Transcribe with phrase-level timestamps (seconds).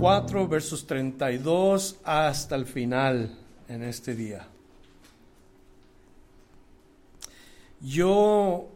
[0.00, 3.36] 4, versos 32 hasta el final
[3.68, 4.48] en este día.
[7.82, 8.66] Yo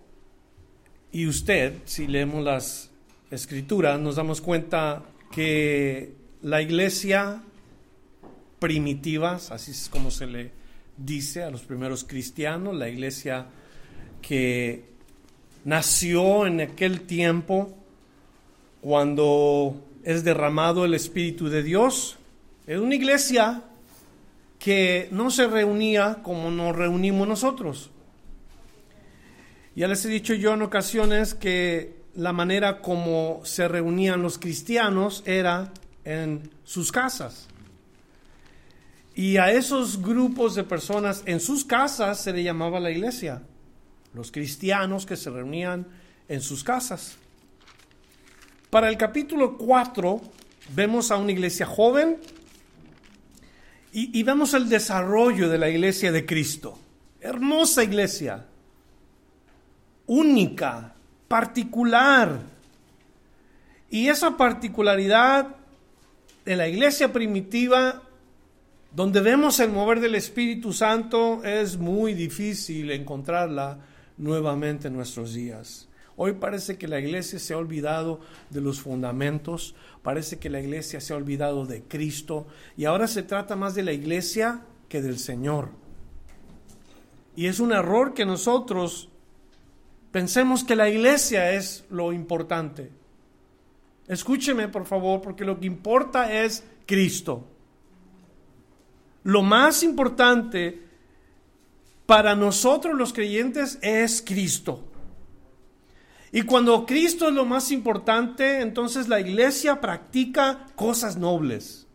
[1.13, 2.91] y usted, si leemos las
[3.31, 7.43] escrituras, nos damos cuenta que la iglesia
[8.59, 10.51] primitiva, así es como se le
[10.99, 13.47] dice a los primeros cristianos, la iglesia
[14.21, 14.85] que
[15.65, 17.75] nació en aquel tiempo
[18.83, 22.19] cuando es derramado el Espíritu de Dios.
[22.67, 23.63] Es una iglesia
[24.59, 27.91] que no se reunía como nos reunimos nosotros.
[29.75, 35.23] Ya les he dicho yo en ocasiones que la manera como se reunían los cristianos
[35.27, 35.73] era
[36.05, 37.49] en sus casas.
[39.17, 43.43] Y a esos grupos de personas en sus casas se le llamaba la iglesia.
[44.13, 45.87] Los cristianos que se reunían
[46.29, 47.17] en sus casas.
[48.75, 50.21] Para el capítulo 4
[50.75, 52.17] vemos a una iglesia joven
[53.93, 56.77] y, y vemos el desarrollo de la iglesia de Cristo.
[57.21, 58.45] Hermosa iglesia,
[60.07, 60.93] única,
[61.29, 62.41] particular.
[63.91, 65.55] Y esa particularidad
[66.45, 68.03] de la iglesia primitiva,
[68.91, 73.79] donde vemos el mover del Espíritu Santo, es muy difícil encontrarla
[74.17, 75.87] nuevamente en nuestros días.
[76.17, 78.21] Hoy parece que la iglesia se ha olvidado
[78.51, 83.23] de los fundamentos, parece que la iglesia se ha olvidado de Cristo y ahora se
[83.23, 85.71] trata más de la iglesia que del Señor.
[87.35, 89.09] Y es un error que nosotros
[90.13, 92.93] pensemos que la iglesia es lo importante.
[94.07, 97.45] Escúcheme por favor, porque lo que importa es Cristo.
[99.25, 100.83] Lo más importante
[102.07, 104.85] para nosotros los creyentes es Cristo.
[106.35, 111.87] Y cuando Cristo es lo más importante, entonces la iglesia practica cosas nobles.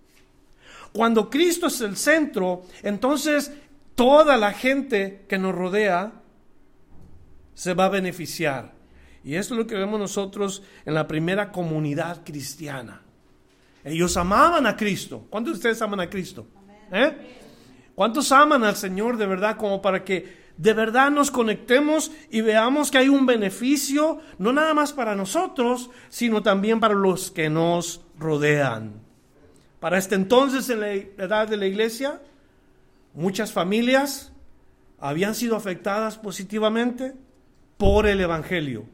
[0.93, 3.51] Cuando Cristo es el centro, entonces
[3.95, 6.13] toda la gente que nos rodea
[7.53, 8.71] se va a beneficiar.
[9.25, 13.01] Y esto es lo que vemos nosotros en la primera comunidad cristiana.
[13.83, 15.27] Ellos amaban a Cristo.
[15.29, 16.47] ¿Cuántos de ustedes aman a Cristo?
[16.93, 17.11] ¿Eh?
[17.93, 22.91] ¿Cuántos aman al Señor de verdad como para que de verdad nos conectemos y veamos
[22.91, 28.01] que hay un beneficio, no nada más para nosotros, sino también para los que nos
[28.17, 28.91] rodean.
[29.79, 32.21] Para este entonces, en la edad de la iglesia,
[33.13, 34.33] muchas familias
[34.99, 37.13] habían sido afectadas positivamente
[37.77, 38.85] por el Evangelio.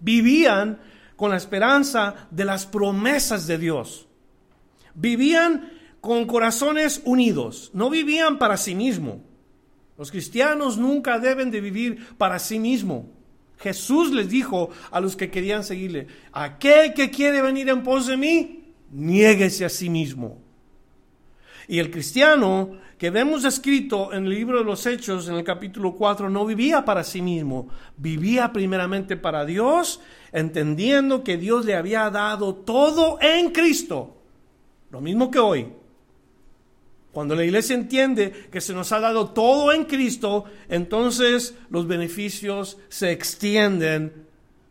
[0.00, 0.80] Vivían
[1.16, 4.08] con la esperanza de las promesas de Dios.
[4.94, 5.70] Vivían
[6.00, 9.18] con corazones unidos, no vivían para sí mismos
[9.96, 13.08] los cristianos nunca deben de vivir para sí mismo.
[13.58, 18.16] Jesús les dijo a los que querían seguirle, aquel que quiere venir en pos de
[18.16, 20.42] mí, niéguese a sí mismo.
[21.68, 25.94] Y el cristiano que vemos escrito en el libro de los Hechos, en el capítulo
[25.94, 30.00] 4, no vivía para sí mismo, vivía primeramente para Dios,
[30.32, 34.16] entendiendo que Dios le había dado todo en Cristo.
[34.90, 35.68] Lo mismo que hoy.
[37.14, 42.76] Cuando la iglesia entiende que se nos ha dado todo en Cristo, entonces los beneficios
[42.88, 44.26] se extienden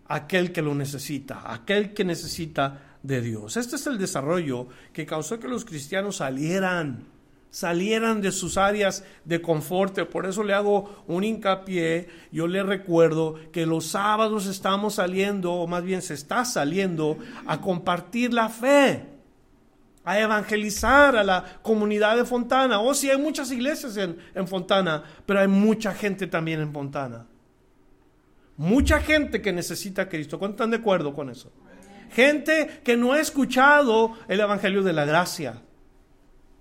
[0.08, 3.56] a aquel que lo necesita, a aquel que necesita de Dios.
[3.56, 7.06] Este es el desarrollo que causó que los cristianos salieran,
[7.50, 9.98] salieran de sus áreas de confort.
[10.10, 15.66] Por eso le hago un hincapié, yo le recuerdo que los sábados estamos saliendo, o
[15.66, 19.13] más bien se está saliendo, a compartir la fe
[20.06, 22.80] a evangelizar a la comunidad de Fontana.
[22.80, 26.74] O oh, sí, hay muchas iglesias en, en, Fontana, pero hay mucha gente también en
[26.74, 27.26] Fontana.
[28.58, 30.38] Mucha gente que necesita a Cristo.
[30.38, 31.52] ¿Cuántos están de acuerdo con eso?
[32.12, 35.62] Gente que no ha escuchado el Evangelio de la Gracia.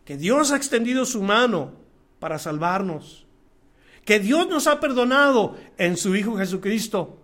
[0.05, 1.73] Que Dios ha extendido su mano
[2.19, 3.27] para salvarnos.
[4.05, 7.22] Que Dios nos ha perdonado en su Hijo Jesucristo.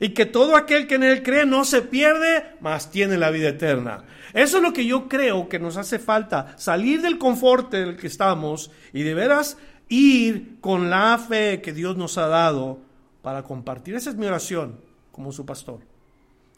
[0.00, 3.50] Y que todo aquel que en Él cree no se pierde, mas tiene la vida
[3.50, 4.04] eterna.
[4.32, 8.06] Eso es lo que yo creo que nos hace falta, salir del confort del que
[8.06, 9.58] estamos y de veras
[9.88, 12.80] ir con la fe que Dios nos ha dado
[13.22, 13.94] para compartir.
[13.94, 14.80] Esa es mi oración
[15.12, 15.80] como su pastor.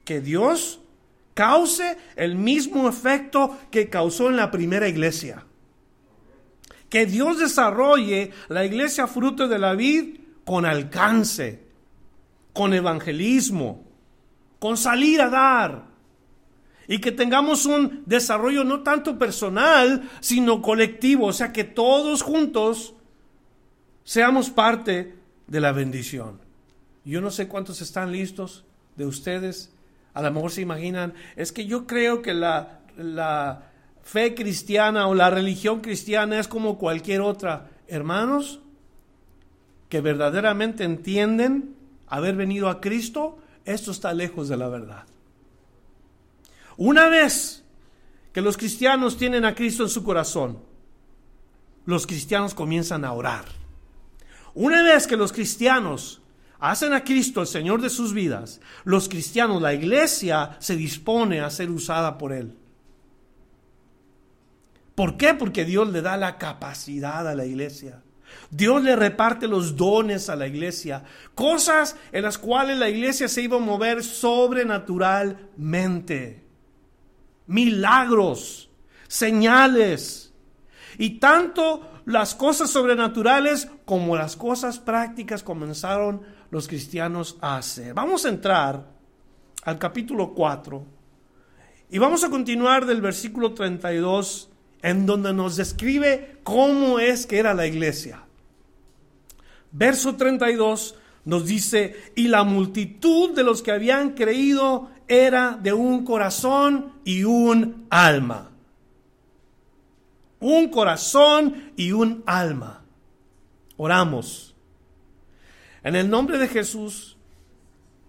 [0.04, 0.80] que Dios
[1.34, 5.46] cause el mismo efecto que causó en la primera iglesia.
[6.88, 11.62] Que Dios desarrolle la iglesia fruto de la vid con alcance,
[12.52, 13.84] con evangelismo,
[14.58, 15.92] con salir a dar.
[16.88, 21.26] Y que tengamos un desarrollo no tanto personal, sino colectivo.
[21.26, 22.94] O sea, que todos juntos
[24.04, 25.14] seamos parte
[25.46, 26.40] de la bendición.
[27.04, 28.64] Yo no sé cuántos están listos
[28.96, 29.72] de ustedes.
[30.14, 33.70] A lo mejor se imaginan, es que yo creo que la, la
[34.02, 37.70] fe cristiana o la religión cristiana es como cualquier otra.
[37.88, 38.60] Hermanos,
[39.88, 41.76] que verdaderamente entienden
[42.12, 45.04] haber venido a Cristo, esto está lejos de la verdad.
[46.76, 47.64] Una vez
[48.34, 50.58] que los cristianos tienen a Cristo en su corazón,
[51.86, 53.46] los cristianos comienzan a orar.
[54.52, 56.20] Una vez que los cristianos
[56.58, 61.48] hacen a Cristo el Señor de sus vidas, los cristianos, la iglesia se dispone a
[61.48, 62.54] ser usada por Él.
[64.94, 65.32] ¿Por qué?
[65.32, 68.02] Porque Dios le da la capacidad a la iglesia.
[68.50, 73.42] Dios le reparte los dones a la iglesia, cosas en las cuales la iglesia se
[73.42, 76.44] iba a mover sobrenaturalmente.
[77.46, 78.70] Milagros,
[79.08, 80.32] señales.
[80.98, 87.94] Y tanto las cosas sobrenaturales como las cosas prácticas comenzaron los cristianos a hacer.
[87.94, 88.92] Vamos a entrar
[89.64, 90.84] al capítulo 4
[91.90, 94.51] y vamos a continuar del versículo 32
[94.82, 98.22] en donde nos describe cómo es que era la iglesia.
[99.70, 106.04] Verso 32 nos dice, y la multitud de los que habían creído era de un
[106.04, 108.52] corazón y un alma
[110.42, 112.84] un corazón y un alma.
[113.76, 114.54] Oramos.
[115.84, 117.16] En el nombre de Jesús,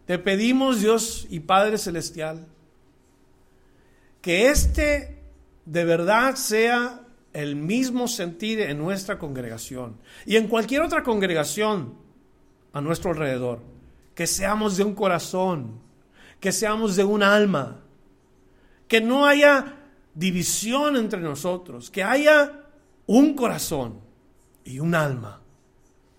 [0.05, 2.47] te pedimos, Dios y Padre Celestial,
[4.21, 5.12] que este
[5.65, 7.01] de verdad sea
[7.33, 11.95] el mismo sentir en nuestra congregación y en cualquier otra congregación
[12.73, 13.59] a nuestro alrededor.
[14.15, 15.79] Que seamos de un corazón,
[16.39, 17.81] que seamos de un alma,
[18.87, 19.77] que no haya
[20.13, 22.63] división entre nosotros, que haya
[23.07, 23.99] un corazón
[24.63, 25.41] y un alma.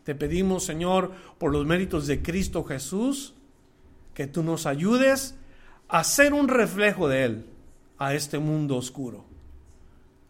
[0.02, 3.34] Te pedimos, Señor, por los méritos de Cristo Jesús,
[4.12, 5.36] que tú nos ayudes
[5.88, 7.46] a ser un reflejo de Él
[7.98, 9.24] a este mundo oscuro.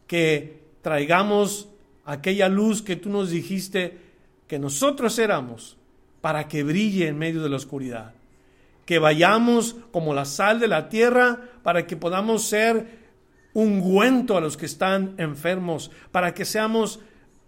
[0.07, 1.69] Que traigamos
[2.05, 3.99] aquella luz que tú nos dijiste
[4.47, 5.77] que nosotros éramos
[6.21, 8.15] para que brille en medio de la oscuridad.
[8.87, 13.05] Que vayamos como la sal de la tierra para que podamos ser
[13.55, 17.01] ungüento a los que están enfermos, para que seamos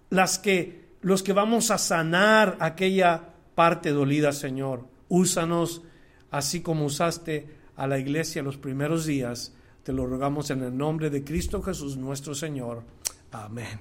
[0.09, 3.23] las que, los que vamos a sanar aquella
[3.55, 4.87] parte dolida, Señor.
[5.09, 5.83] Úsanos
[6.31, 9.53] así como usaste a la iglesia los primeros días.
[9.87, 12.83] Te lo rogamos en el nombre de Cristo Jesús nuestro Señor.
[13.31, 13.79] Amén.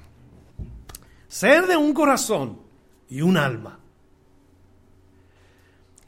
[1.27, 2.59] Ser de un corazón
[3.09, 3.79] y un alma.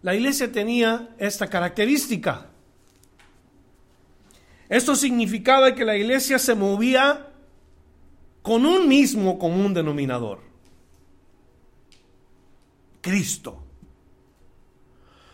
[0.03, 2.45] La iglesia tenía esta característica.
[4.69, 7.31] Esto significaba que la iglesia se movía
[8.43, 10.41] con un mismo común denominador.
[13.01, 13.63] Cristo.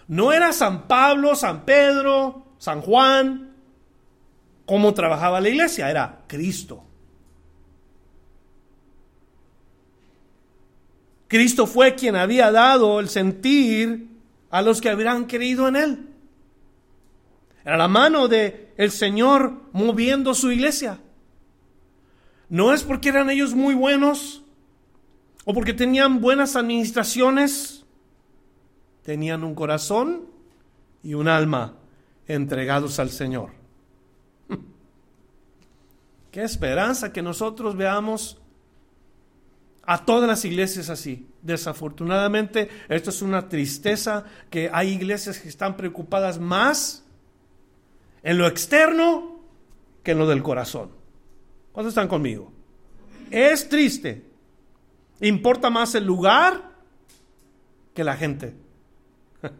[0.07, 3.52] No era San Pablo, San Pedro, San Juan,
[4.65, 6.84] cómo trabajaba la iglesia, era Cristo.
[11.27, 14.08] Cristo fue quien había dado el sentir
[14.51, 16.10] a los que habrían creído en Él.
[17.65, 21.00] Era la mano de el Señor moviendo su iglesia.
[22.50, 24.43] No es porque eran ellos muy buenos
[25.46, 27.84] o porque tenían buenas administraciones.
[29.01, 30.27] Tenían un corazón
[31.01, 31.74] y un alma
[32.27, 33.62] entregados al Señor.
[36.34, 38.40] Qué esperanza que nosotros veamos
[39.84, 41.28] a todas las iglesias así.
[41.44, 47.06] Desafortunadamente, esto es una tristeza que hay iglesias que están preocupadas más
[48.24, 49.42] en lo externo
[50.02, 50.90] que en lo del corazón.
[51.72, 52.52] ¿Cuántos están conmigo?
[53.30, 54.25] Es triste.
[55.22, 56.72] Importa más el lugar
[57.94, 58.56] que la gente.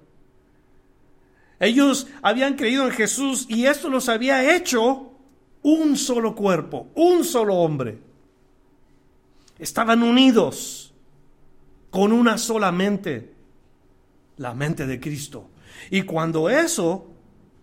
[1.60, 5.13] Ellos habían creído en Jesús y esto los había hecho
[5.64, 7.98] un solo cuerpo, un solo hombre.
[9.58, 10.94] Estaban unidos
[11.90, 13.34] con una sola mente,
[14.38, 15.50] la mente de Cristo.
[15.90, 17.08] Y cuando eso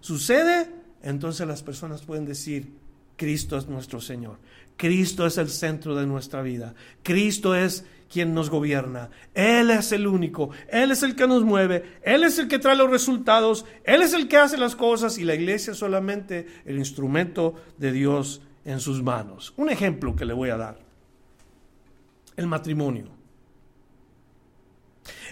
[0.00, 0.70] sucede,
[1.02, 2.72] entonces las personas pueden decir,
[3.16, 4.38] Cristo es nuestro Señor.
[4.76, 6.74] Cristo es el centro de nuestra vida.
[7.02, 9.08] Cristo es quien nos gobierna.
[9.34, 10.50] Él es el único.
[10.68, 11.98] Él es el que nos mueve.
[12.02, 13.64] Él es el que trae los resultados.
[13.84, 17.92] Él es el que hace las cosas y la iglesia es solamente el instrumento de
[17.92, 19.54] Dios en sus manos.
[19.56, 20.78] Un ejemplo que le voy a dar.
[22.36, 23.06] El matrimonio.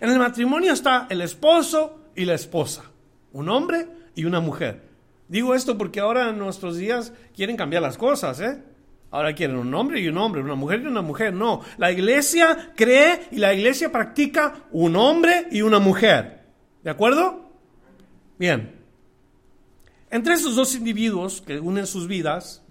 [0.00, 2.84] En el matrimonio está el esposo y la esposa.
[3.32, 4.88] Un hombre y una mujer.
[5.26, 8.62] Digo esto porque ahora en nuestros días quieren cambiar las cosas, ¿eh?
[9.10, 11.32] Ahora quieren un hombre y un hombre, una mujer y una mujer.
[11.32, 16.44] No, la iglesia cree y la iglesia practica un hombre y una mujer.
[16.82, 17.50] ¿De acuerdo?
[18.38, 18.76] Bien.
[20.10, 22.62] Entre esos dos individuos que unen sus vidas,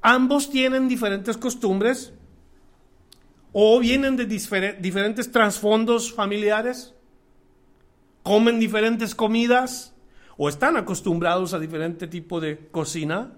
[0.00, 2.14] ambos tienen diferentes costumbres
[3.52, 6.94] o vienen de diferentes trasfondos familiares,
[8.22, 9.94] comen diferentes comidas
[10.36, 13.32] o están acostumbrados a diferente tipo de cocina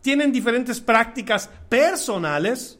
[0.00, 2.78] tienen diferentes prácticas personales,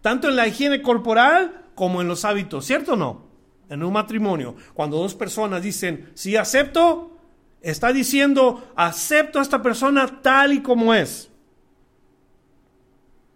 [0.00, 3.30] tanto en la higiene corporal como en los hábitos, ¿cierto o no?
[3.68, 7.16] En un matrimonio, cuando dos personas dicen, sí acepto,
[7.60, 11.30] está diciendo, acepto a esta persona tal y como es.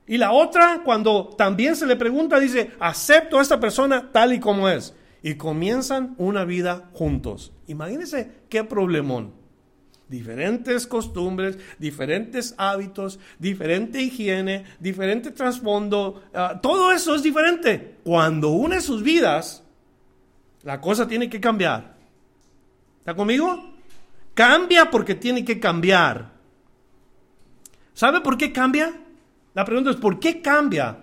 [0.06, 4.40] Y la otra, cuando también se le pregunta, dice, acepto a esta persona tal y
[4.40, 4.94] como es.
[5.22, 7.52] Y comienzan una vida juntos.
[7.66, 9.43] Imagínense qué problemón
[10.08, 17.96] diferentes costumbres, diferentes hábitos, diferente higiene, diferente trasfondo, ah, todo eso es diferente.
[18.04, 19.62] Cuando une sus vidas,
[20.62, 21.94] la cosa tiene que cambiar.
[22.98, 23.74] ¿Está conmigo?
[24.34, 26.32] Cambia porque tiene que cambiar.
[27.92, 28.92] ¿Sabe por qué cambia?
[29.54, 30.98] La pregunta es, ¿por qué cambia?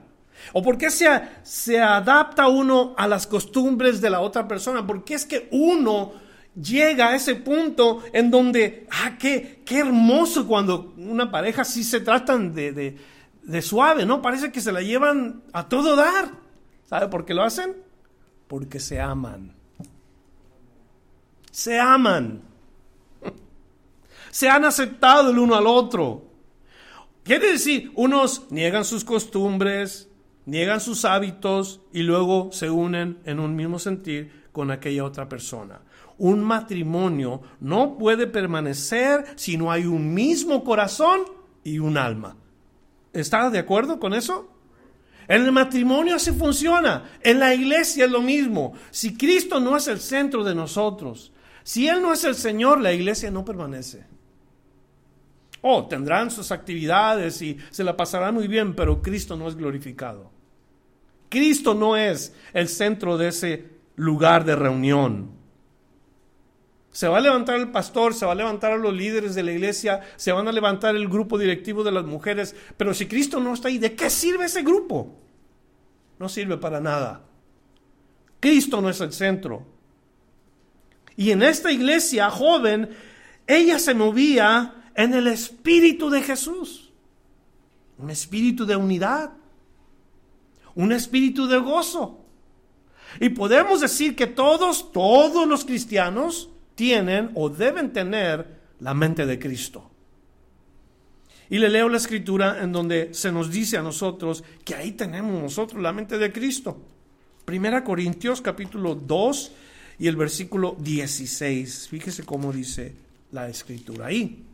[0.53, 1.07] ¿O por qué se,
[1.43, 4.85] se adapta uno a las costumbres de la otra persona?
[4.85, 6.13] ¿Por qué es que uno
[6.55, 12.01] llega a ese punto en donde, ah, qué, qué hermoso cuando una pareja sí se
[12.01, 12.97] tratan de,
[13.43, 14.21] de, suave, ¿no?
[14.21, 16.31] Parece que se la llevan a todo dar.
[16.89, 17.77] ¿Sabe por qué lo hacen?
[18.47, 19.55] Porque se aman.
[21.51, 22.41] Se aman.
[24.29, 26.25] Se han aceptado el uno al otro.
[27.23, 30.09] Quiere decir, unos niegan sus costumbres,
[30.45, 35.81] niegan sus hábitos y luego se unen en un mismo sentir con aquella otra persona
[36.21, 41.21] un matrimonio no puede permanecer si no hay un mismo corazón
[41.63, 42.37] y un alma.
[43.11, 44.47] ¿Está de acuerdo con eso?
[45.27, 47.09] En el matrimonio así funciona.
[47.21, 48.73] En la iglesia es lo mismo.
[48.91, 52.93] Si Cristo no es el centro de nosotros, si Él no es el Señor, la
[52.93, 54.05] iglesia no permanece.
[55.61, 60.29] Oh, tendrán sus actividades y se la pasarán muy bien, pero Cristo no es glorificado.
[61.29, 65.40] Cristo no es el centro de ese lugar de reunión.
[66.91, 69.53] Se va a levantar el pastor, se va a levantar a los líderes de la
[69.53, 73.53] iglesia, se van a levantar el grupo directivo de las mujeres, pero si Cristo no
[73.53, 75.15] está ahí, ¿de qué sirve ese grupo?
[76.19, 77.23] No sirve para nada.
[78.41, 79.65] Cristo no es el centro.
[81.15, 82.89] Y en esta iglesia joven,
[83.47, 86.91] ella se movía en el espíritu de Jesús.
[87.97, 89.31] Un espíritu de unidad.
[90.75, 92.25] Un espíritu de gozo.
[93.19, 98.45] Y podemos decir que todos, todos los cristianos, tienen o deben tener
[98.79, 99.89] la mente de Cristo.
[101.49, 105.41] Y le leo la escritura en donde se nos dice a nosotros que ahí tenemos
[105.41, 106.81] nosotros la mente de Cristo.
[107.43, 109.51] Primera Corintios capítulo 2
[109.99, 111.89] y el versículo 16.
[111.89, 112.93] Fíjese cómo dice
[113.31, 114.45] la escritura ahí.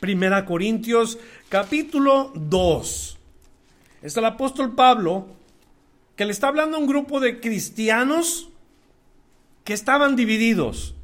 [0.00, 3.18] Primera Corintios capítulo 2.
[4.02, 5.28] Es el apóstol Pablo
[6.16, 8.48] que le está hablando a un grupo de cristianos
[9.62, 10.96] que estaban divididos.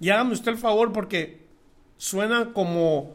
[0.00, 1.46] Y hágame usted el favor porque
[1.98, 3.14] suena como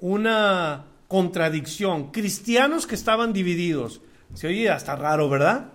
[0.00, 2.10] una contradicción.
[2.10, 4.00] Cristianos que estaban divididos.
[4.34, 5.70] Se oye hasta raro, ¿verdad?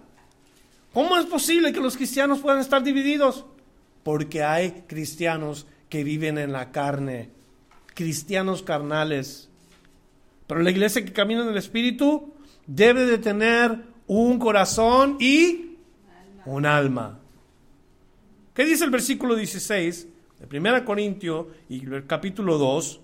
[0.94, 3.46] ¿Cómo es posible que los cristianos puedan estar divididos?
[4.04, 7.30] Porque hay cristianos que viven en la carne,
[7.96, 9.50] cristianos carnales.
[10.46, 12.34] Pero la iglesia que camina en el Espíritu
[12.68, 15.78] debe de tener un corazón y
[16.46, 17.20] un alma.
[18.54, 20.08] ¿Qué dice el versículo 16?
[20.40, 23.00] De 1 Corintio y el capítulo 2,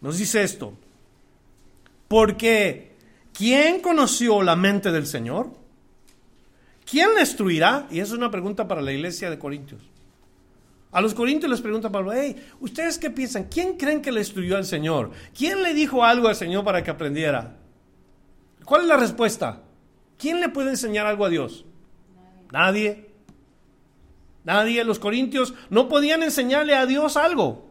[0.00, 0.74] nos dice esto.
[2.08, 2.92] Porque,
[3.32, 5.50] ¿quién conoció la mente del Señor?
[6.88, 7.86] ¿Quién le instruirá?
[7.90, 9.80] Y esa es una pregunta para la iglesia de Corintios.
[10.92, 13.44] A los corintios les pregunta Pablo, hey, ¿ustedes qué piensan?
[13.44, 15.12] ¿Quién creen que le instruyó al Señor?
[15.36, 17.56] ¿Quién le dijo algo al Señor para que aprendiera?
[18.64, 19.62] ¿Cuál es la respuesta?
[20.18, 21.64] ¿Quién le puede enseñar algo a Dios?
[22.50, 22.50] Nadie.
[22.52, 23.09] Nadie,
[24.44, 27.68] los corintios, no podían enseñarle a Dios algo.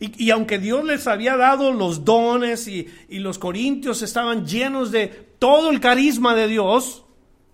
[0.00, 5.06] Y, aunque Dios les había dado los dones y, y los corintios estaban llenos de
[5.38, 7.04] todo el carisma de Dios,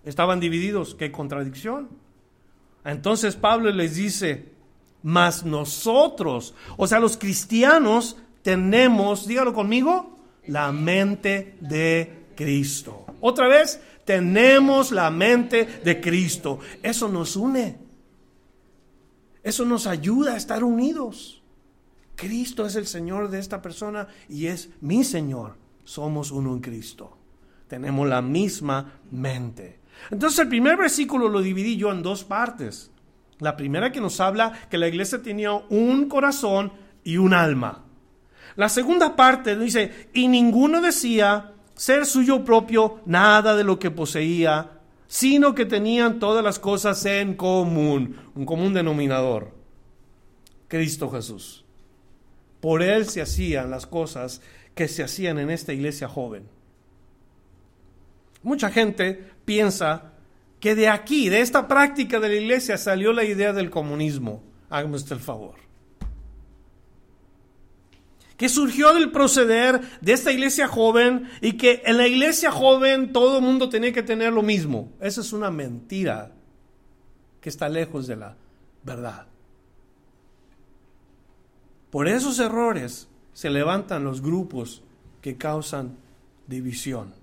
[0.03, 0.95] estaban divididos.
[0.95, 1.89] ¡Qué contradicción!
[2.83, 4.51] Entonces Pablo les dice,
[5.03, 10.17] mas nosotros, o sea, los cristianos tenemos, dígalo conmigo,
[10.47, 13.05] la mente de Cristo.
[13.21, 16.57] Otra vez, tenemos la mente de Cristo.
[16.81, 17.77] Eso nos une.
[19.43, 21.43] Eso nos ayuda a estar unidos.
[22.15, 25.57] Cristo es el Señor de esta persona y es mi Señor.
[25.83, 27.19] Somos uno en Cristo.
[27.67, 29.79] Tenemos la misma mente.
[30.09, 32.89] Entonces el primer versículo lo dividí yo en dos partes.
[33.37, 36.73] La primera que nos habla que la iglesia tenía un corazón
[37.03, 37.85] y un alma.
[38.55, 44.81] La segunda parte dice, y ninguno decía ser suyo propio nada de lo que poseía,
[45.07, 49.53] sino que tenían todas las cosas en común, un común denominador,
[50.67, 51.63] Cristo Jesús.
[52.59, 54.41] Por Él se hacían las cosas
[54.75, 56.49] que se hacían en esta iglesia joven.
[58.43, 60.11] Mucha gente piensa
[60.59, 64.43] que de aquí, de esta práctica de la iglesia, salió la idea del comunismo.
[64.69, 65.55] Hágame usted el favor.
[68.39, 73.37] Que surgió del proceder de esta iglesia joven y que en la iglesia joven todo
[73.37, 74.93] el mundo tenía que tener lo mismo.
[74.99, 76.31] Esa es una mentira
[77.41, 78.35] que está lejos de la
[78.83, 79.27] verdad.
[81.91, 84.83] Por esos errores se levantan los grupos
[85.21, 85.97] que causan
[86.47, 87.13] división.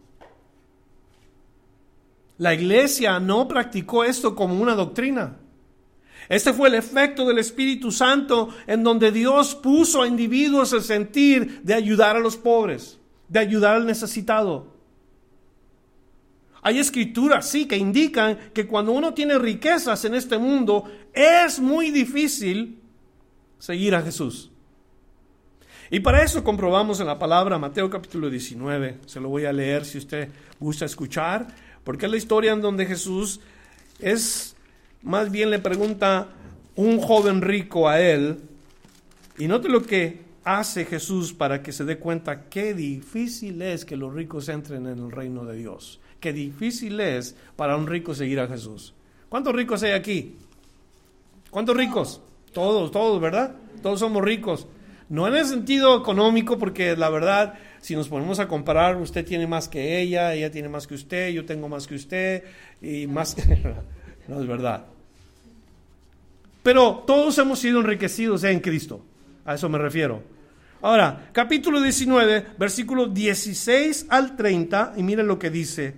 [2.39, 5.39] La iglesia no practicó esto como una doctrina.
[6.29, 11.63] Este fue el efecto del Espíritu Santo en donde Dios puso a individuos el sentir
[11.63, 14.75] de ayudar a los pobres, de ayudar al necesitado.
[16.63, 21.93] Hay escrituras, sí, que indican que cuando uno tiene riquezas en este mundo, es muy
[21.93, 22.81] difícil
[23.59, 24.51] seguir a Jesús.
[25.91, 29.85] Y para eso comprobamos en la palabra Mateo capítulo 19, se lo voy a leer
[29.85, 30.29] si usted
[30.59, 31.47] gusta escuchar.
[31.85, 33.39] Porque es la historia en donde Jesús
[34.01, 34.56] es,
[35.03, 36.29] más bien le pregunta
[36.75, 38.39] un joven rico a él,
[39.39, 43.97] y note lo que hace Jesús para que se dé cuenta qué difícil es que
[43.97, 46.01] los ricos entren en el reino de Dios.
[46.21, 48.95] Qué difícil es para un rico seguir a Jesús.
[49.29, 50.37] ¿Cuántos ricos hay aquí?
[51.51, 52.23] ¿Cuántos ricos?
[52.53, 53.57] Todos, todos, ¿verdad?
[53.83, 54.67] Todos somos ricos.
[55.09, 59.47] No en el sentido económico, porque la verdad si nos ponemos a comparar, usted tiene
[59.47, 62.43] más que ella, ella tiene más que usted, yo tengo más que usted,
[62.83, 63.37] y más
[64.29, 64.87] no es verdad.
[66.63, 69.05] Pero todos hemos sido enriquecidos en Cristo,
[69.45, 70.23] a eso me refiero.
[70.83, 75.95] Ahora, capítulo 19, versículos 16 al 30, y miren lo que dice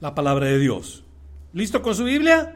[0.00, 1.04] la palabra de Dios.
[1.52, 2.54] ¿Listo con su Biblia?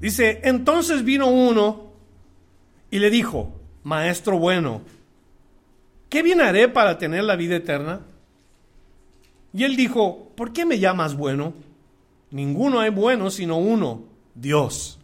[0.00, 1.92] Dice, entonces vino uno
[2.90, 3.52] y le dijo,
[3.84, 4.82] Maestro bueno,
[6.08, 8.00] ¿qué bien haré para tener la vida eterna?
[9.52, 11.54] Y él dijo, ¿por qué me llamas bueno?
[12.30, 14.98] Ninguno hay bueno sino uno, Dios.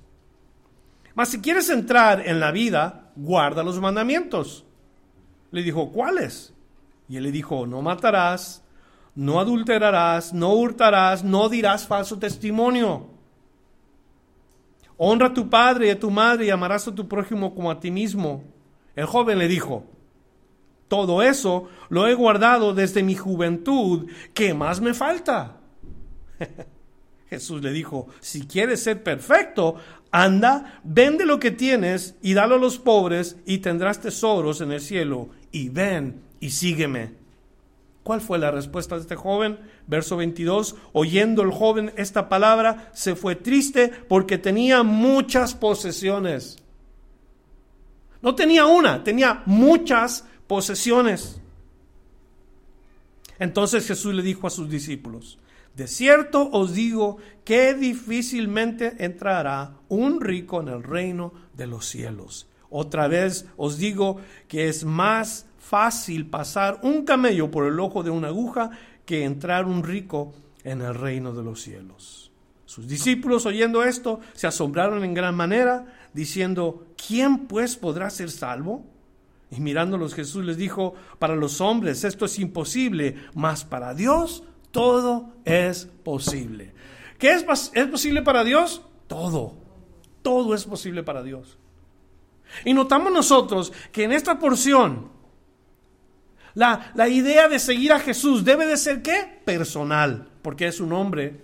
[1.15, 4.65] Mas si quieres entrar en la vida, guarda los mandamientos.
[5.51, 6.55] Le dijo, ¿cuáles?
[7.09, 8.65] Y él le dijo, no matarás,
[9.15, 13.09] no adulterarás, no hurtarás, no dirás falso testimonio.
[14.97, 17.81] Honra a tu padre y a tu madre y amarás a tu prójimo como a
[17.81, 18.45] ti mismo.
[18.95, 19.85] El joven le dijo,
[20.89, 24.09] todo eso lo he guardado desde mi juventud.
[24.33, 25.59] ¿Qué más me falta?
[27.33, 29.77] Jesús le dijo, si quieres ser perfecto,
[30.11, 34.83] anda, vende lo que tienes y dalo a los pobres y tendrás tesoros en el
[34.83, 35.31] cielo.
[35.51, 37.15] Y ven y sígueme.
[38.03, 39.61] ¿Cuál fue la respuesta de este joven?
[39.87, 46.59] Verso 22, oyendo el joven esta palabra, se fue triste porque tenía muchas posesiones.
[48.21, 51.41] No tenía una, tenía muchas posesiones.
[53.39, 55.39] Entonces Jesús le dijo a sus discípulos,
[55.75, 62.47] de cierto os digo que difícilmente entrará un rico en el reino de los cielos.
[62.69, 68.11] Otra vez os digo que es más fácil pasar un camello por el ojo de
[68.11, 68.71] una aguja
[69.07, 72.31] que entrar un rico en el reino de los cielos.
[72.67, 78.87] Sus discípulos oyendo esto se asombraron en gran manera, diciendo, ¿quién pues podrá ser salvo?
[79.51, 85.33] Y mirándolos Jesús les dijo, para los hombres esto es imposible, mas para Dios todo
[85.45, 86.73] es posible.
[87.19, 88.83] ¿Qué es, es posible para Dios?
[89.07, 89.55] Todo.
[90.23, 91.59] Todo es posible para Dios.
[92.65, 95.11] Y notamos nosotros que en esta porción
[96.55, 99.41] la, la, idea de seguir a Jesús debe de ser qué?
[99.45, 101.41] Personal, porque es un hombre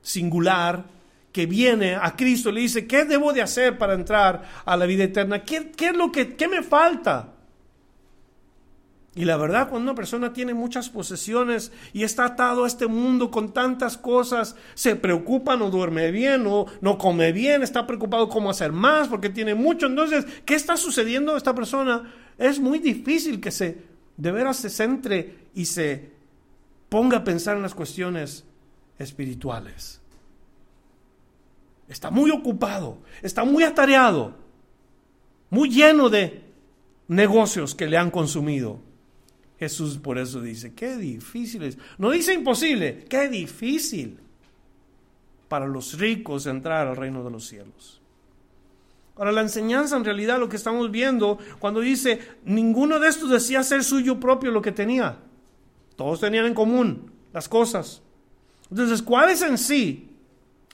[0.00, 0.84] singular
[1.32, 5.04] que viene a Cristo le dice, ¿qué debo de hacer para entrar a la vida
[5.04, 5.44] eterna?
[5.44, 7.34] ¿Qué, qué es lo que qué me falta?
[9.14, 13.30] Y la verdad, cuando una persona tiene muchas posesiones y está atado a este mundo
[13.30, 18.50] con tantas cosas, se preocupa, no duerme bien, no, no come bien, está preocupado cómo
[18.50, 19.86] hacer más porque tiene mucho.
[19.86, 22.14] Entonces, ¿qué está sucediendo a esta persona?
[22.38, 23.82] Es muy difícil que se,
[24.16, 26.12] de veras, se centre y se
[26.88, 28.44] ponga a pensar en las cuestiones
[28.96, 30.00] espirituales.
[31.88, 34.36] Está muy ocupado, está muy atareado,
[35.50, 36.44] muy lleno de
[37.08, 38.88] negocios que le han consumido.
[39.60, 41.76] Jesús por eso dice, qué difícil es.
[41.98, 44.18] No dice imposible, qué difícil
[45.48, 48.00] para los ricos entrar al reino de los cielos.
[49.16, 53.62] Ahora, la enseñanza en realidad lo que estamos viendo cuando dice, ninguno de estos decía
[53.62, 55.18] ser suyo propio lo que tenía.
[55.94, 58.00] Todos tenían en común las cosas.
[58.70, 60.08] Entonces, ¿cuál es en sí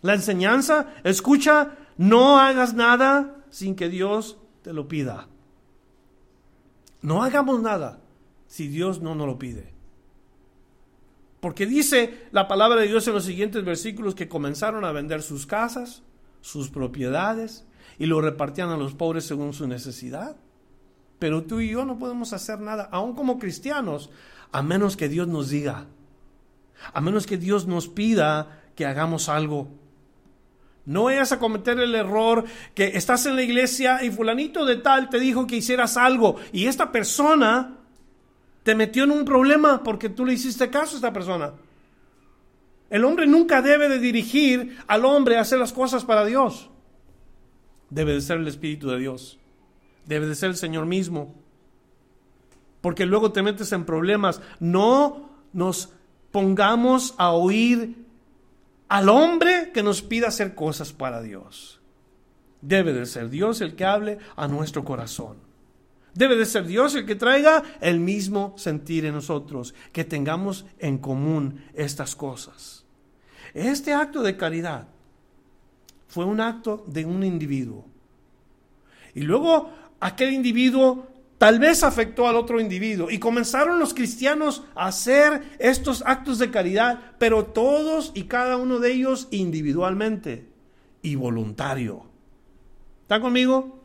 [0.03, 0.95] la enseñanza?
[1.03, 5.27] Escucha, no hagas nada sin que Dios te lo pida.
[7.03, 7.99] No hagamos nada
[8.57, 9.71] si Dios no nos lo pide.
[11.41, 15.45] Porque dice la palabra de Dios en los siguientes versículos que comenzaron a vender sus
[15.45, 16.03] casas,
[16.41, 17.67] sus propiedades
[17.99, 20.37] y lo repartían a los pobres según su necesidad.
[21.19, 24.09] Pero tú y yo no podemos hacer nada, aun como cristianos,
[24.53, 25.85] a menos que Dios nos diga,
[26.95, 29.69] a menos que Dios nos pida que hagamos algo.
[30.87, 35.11] No vayas a cometer el error que estás en la iglesia y fulanito de tal
[35.11, 37.77] te dijo que hicieras algo y esta persona
[38.67, 41.53] te metió en un problema porque tú le hiciste caso a esta persona.
[42.91, 46.69] El hombre nunca debe de dirigir al hombre a hacer las cosas para Dios.
[47.91, 49.39] Debe de ser el Espíritu de Dios.
[50.05, 51.33] Debe de ser el Señor mismo.
[52.81, 54.43] Porque luego te metes en problemas.
[54.59, 55.91] No nos
[56.33, 58.05] pongamos a oír
[58.89, 61.81] al hombre que nos pida hacer cosas para Dios.
[62.63, 65.46] Debe de ser Dios el que hable a nuestro corazón.
[66.17, 70.99] Debe de ser Dios el que traiga el mismo sentir en nosotros, que tengamos en
[70.99, 72.87] común estas cosas.
[73.53, 74.89] Este acto de caridad
[76.09, 77.87] fue un acto de un individuo.
[79.15, 83.11] Y luego aquel individuo tal vez afectó al otro individuo.
[83.11, 88.79] Y comenzaron los cristianos a hacer estos actos de caridad, pero todos y cada uno
[88.79, 90.49] de ellos individualmente
[91.03, 92.07] y voluntario.
[93.03, 93.76] ¿Está conmigo?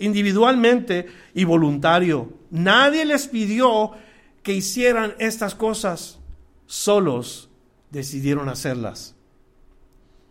[0.00, 2.32] Individualmente y voluntario.
[2.50, 3.92] Nadie les pidió
[4.42, 6.18] que hicieran estas cosas,
[6.66, 7.50] solos
[7.90, 9.14] decidieron hacerlas.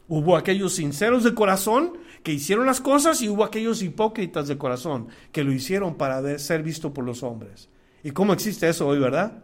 [0.08, 5.08] Hubo aquellos sinceros de corazón que hicieron las cosas y hubo aquellos hipócritas de corazón
[5.32, 7.69] que lo hicieron para ser visto por los hombres.
[8.03, 9.43] ¿Y cómo existe eso hoy, verdad?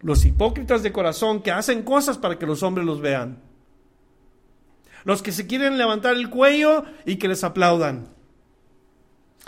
[0.00, 3.38] Los hipócritas de corazón que hacen cosas para que los hombres los vean.
[5.04, 8.08] Los que se quieren levantar el cuello y que les aplaudan.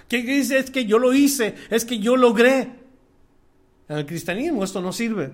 [0.09, 0.59] ¿Qué dice?
[0.59, 2.73] Es que yo lo hice, es que yo logré.
[3.89, 5.33] En el cristianismo esto no sirve,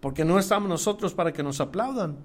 [0.00, 2.18] porque no estamos nosotros para que nos aplaudan.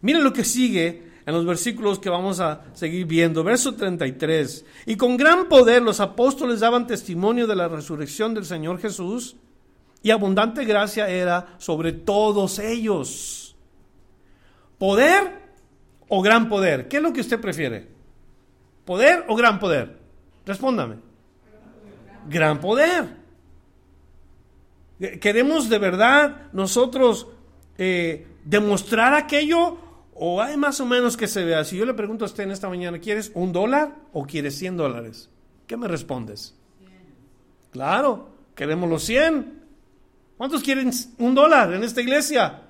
[0.00, 3.44] Miren lo que sigue en los versículos que vamos a seguir viendo.
[3.44, 4.64] Verso 33.
[4.86, 9.36] Y con gran poder los apóstoles daban testimonio de la resurrección del Señor Jesús
[10.02, 13.56] y abundante gracia era sobre todos ellos.
[14.78, 15.48] ¿Poder
[16.08, 16.88] o gran poder?
[16.88, 17.97] ¿Qué es lo que usted prefiere?
[18.88, 19.98] ¿Poder o gran poder?
[20.46, 20.96] Respóndame.
[22.26, 23.04] Gran poder.
[25.20, 27.26] ¿Queremos de verdad nosotros
[27.76, 29.76] eh, demostrar aquello
[30.14, 31.66] o hay más o menos que se vea?
[31.66, 34.78] Si yo le pregunto a usted en esta mañana, ¿quieres un dólar o quieres 100
[34.78, 35.28] dólares?
[35.66, 36.54] ¿Qué me respondes?
[37.70, 39.64] Claro, queremos los 100.
[40.38, 42.62] ¿Cuántos quieren un dólar en esta iglesia?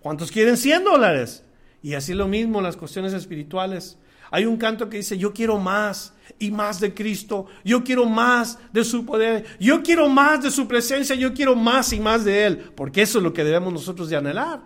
[0.00, 1.44] ¿Cuántos quieren 100 dólares?
[1.82, 3.98] Y así lo mismo las cuestiones espirituales.
[4.30, 8.58] Hay un canto que dice, yo quiero más y más de Cristo, yo quiero más
[8.72, 12.46] de su poder, yo quiero más de su presencia, yo quiero más y más de
[12.46, 14.60] Él, porque eso es lo que debemos nosotros de anhelar.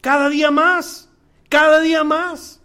[0.00, 1.08] Cada día más,
[1.48, 2.60] cada día más.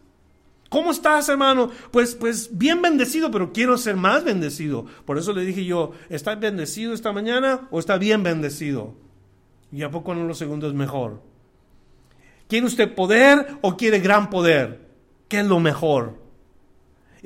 [0.70, 1.72] ¿Cómo estás, hermano?
[1.92, 4.86] Pues, pues bien bendecido, pero quiero ser más bendecido.
[5.06, 8.94] Por eso le dije yo, ¿está bendecido esta mañana o está bien bendecido?
[9.72, 11.22] ¿Y a poco no lo segundo es mejor?
[12.48, 14.88] ¿Quiere usted poder o quiere gran poder?
[15.28, 16.27] ¿Qué es lo mejor?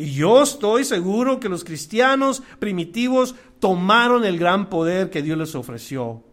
[0.02, 5.54] Y yo estoy seguro que los cristianos primitivos tomaron el gran poder que Dios les
[5.54, 6.24] ofreció.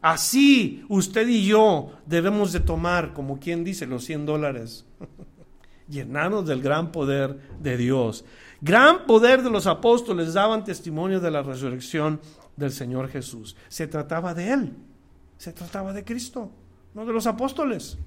[0.00, 4.86] Así usted y yo debemos de tomar, como quien dice, los 100 dólares,
[5.86, 8.24] llenarnos del gran poder de Dios.
[8.62, 12.22] Gran poder de los apóstoles daban testimonio de la resurrección
[12.56, 13.54] del Señor Jesús.
[13.68, 14.72] Se trataba de Él,
[15.36, 16.50] se trataba de Cristo,
[16.94, 17.98] no de los apóstoles.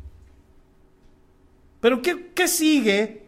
[1.80, 3.25] Pero ¿qué, qué sigue?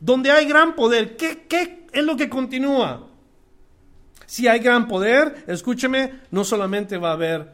[0.00, 3.06] Donde hay gran poder, ¿qué, ¿qué es lo que continúa?
[4.26, 7.52] Si hay gran poder, escúcheme, no solamente va a haber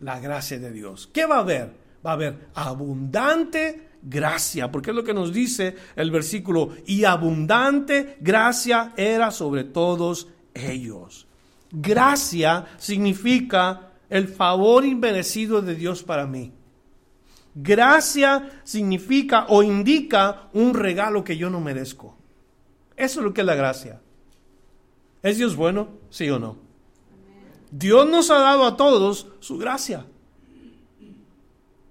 [0.00, 1.08] la gracia de Dios.
[1.12, 1.72] ¿Qué va a haber?
[2.04, 8.16] Va a haber abundante gracia, porque es lo que nos dice el versículo, y abundante
[8.20, 11.26] gracia era sobre todos ellos.
[11.70, 16.52] Gracia significa el favor inmerecido de Dios para mí.
[17.54, 22.16] Gracia significa o indica un regalo que yo no merezco.
[22.96, 24.00] Eso es lo que es la gracia.
[25.22, 25.88] ¿Es Dios bueno?
[26.10, 26.56] ¿Sí o no?
[27.70, 30.06] Dios nos ha dado a todos su gracia.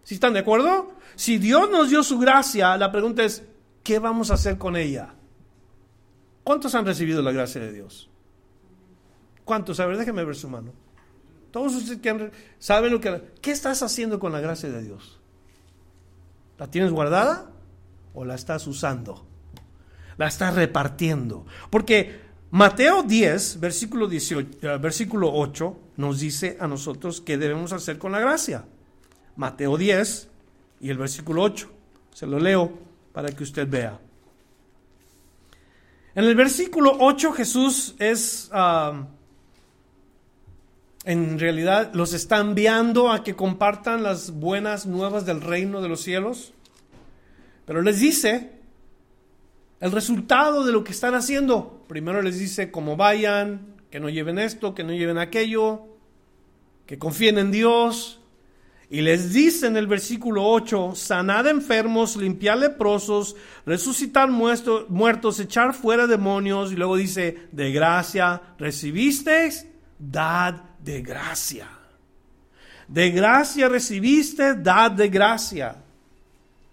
[0.04, 0.94] ¿Sí están de acuerdo?
[1.16, 3.44] Si Dios nos dio su gracia, la pregunta es,
[3.84, 5.14] ¿qué vamos a hacer con ella?
[6.44, 8.10] ¿Cuántos han recibido la gracia de Dios?
[9.44, 9.80] ¿Cuántos?
[9.80, 10.72] A ver, déjeme ver su mano.
[11.52, 13.34] Todos ustedes que saben lo que...
[13.42, 15.17] ¿Qué estás haciendo con la gracia de Dios?
[16.58, 17.52] ¿La tienes guardada
[18.14, 19.26] o la estás usando?
[20.18, 21.46] La estás repartiendo.
[21.70, 27.98] Porque Mateo 10, versículo, 18, eh, versículo 8, nos dice a nosotros qué debemos hacer
[27.98, 28.66] con la gracia.
[29.36, 30.30] Mateo 10
[30.82, 31.70] y el versículo 8.
[32.14, 32.72] Se lo leo
[33.14, 34.00] para que usted vea.
[36.16, 39.08] En el versículo 8 Jesús es, ah,
[41.08, 46.02] en realidad, los está enviando a que compartan las buenas nuevas del reino de los
[46.02, 46.52] cielos.
[47.66, 48.52] Pero les dice
[49.80, 51.86] el resultado de lo que están haciendo.
[51.88, 55.84] Primero les dice cómo vayan, que no lleven esto, que no lleven aquello,
[56.86, 58.20] que confíen en Dios.
[58.90, 66.06] Y les dice en el versículo 8, sanad enfermos, limpiar leprosos, resucitar muertos, echar fuera
[66.06, 66.74] demonios.
[66.74, 69.68] Y luego dice, de gracia recibisteis,
[69.98, 71.68] dad de gracia.
[72.88, 75.84] De gracia recibiste, dad de gracia.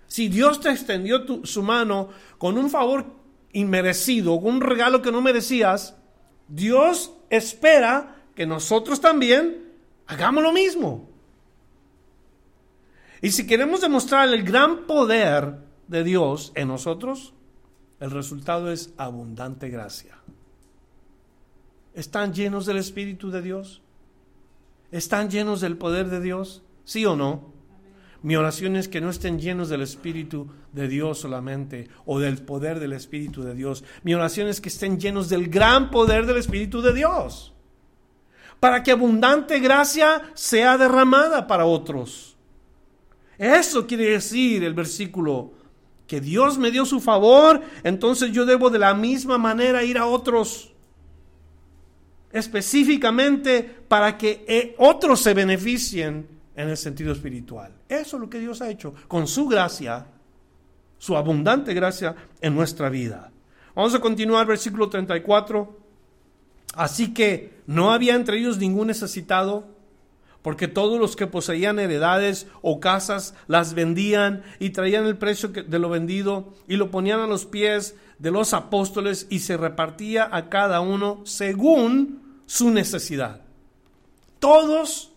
[0.06, 3.06] Si Dios te extendió su mano con un favor
[3.52, 5.96] inmerecido, con un regalo que no merecías,
[6.46, 9.72] Dios espera que nosotros también
[10.06, 11.08] hagamos lo mismo.
[13.20, 17.34] Y si queremos demostrar el gran poder de Dios en nosotros,
[17.98, 20.16] el resultado es abundante gracia.
[21.94, 23.80] ¿Están llenos del Espíritu de Dios?
[24.94, 26.62] ¿Están llenos del poder de Dios?
[26.84, 27.52] ¿Sí o no?
[28.22, 32.78] Mi oración es que no estén llenos del Espíritu de Dios solamente o del poder
[32.78, 33.82] del Espíritu de Dios.
[34.04, 37.52] Mi oración es que estén llenos del gran poder del Espíritu de Dios.
[38.60, 42.36] Para que abundante gracia sea derramada para otros.
[43.36, 45.54] Eso quiere decir el versículo,
[46.06, 50.06] que Dios me dio su favor, entonces yo debo de la misma manera ir a
[50.06, 50.73] otros
[52.34, 57.72] específicamente para que eh, otros se beneficien en el sentido espiritual.
[57.88, 60.08] Eso es lo que Dios ha hecho con su gracia,
[60.98, 63.30] su abundante gracia en nuestra vida.
[63.76, 65.78] Vamos a continuar versículo 34.
[66.74, 69.68] Así que no había entre ellos ningún necesitado,
[70.42, 75.78] porque todos los que poseían heredades o casas las vendían y traían el precio de
[75.78, 80.48] lo vendido y lo ponían a los pies de los apóstoles y se repartía a
[80.48, 83.40] cada uno según su necesidad.
[84.38, 85.12] Todos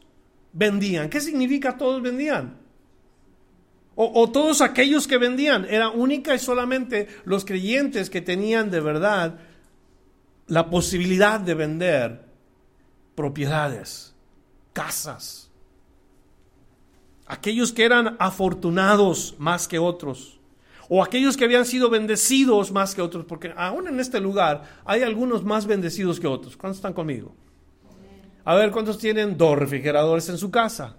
[0.54, 1.10] vendían.
[1.10, 2.58] ¿Qué significa todos vendían?
[4.00, 5.66] O, todos aquellos que vendían.
[5.68, 9.40] Era única y solamente los creyentes que tenían de verdad
[10.46, 12.26] la posibilidad de vender
[13.16, 14.13] propiedades,
[14.72, 15.50] casas.
[17.26, 20.37] Aquellos que eran afortunados más que otros.
[20.89, 23.26] O aquellos que habían sido bendecidos más que otros.
[23.26, 26.56] Porque aún en este lugar hay algunos más bendecidos que otros.
[26.56, 27.36] ¿Cuántos están conmigo?
[28.45, 30.95] A ver, ¿cuántos tienen dos refrigeradores en su casa?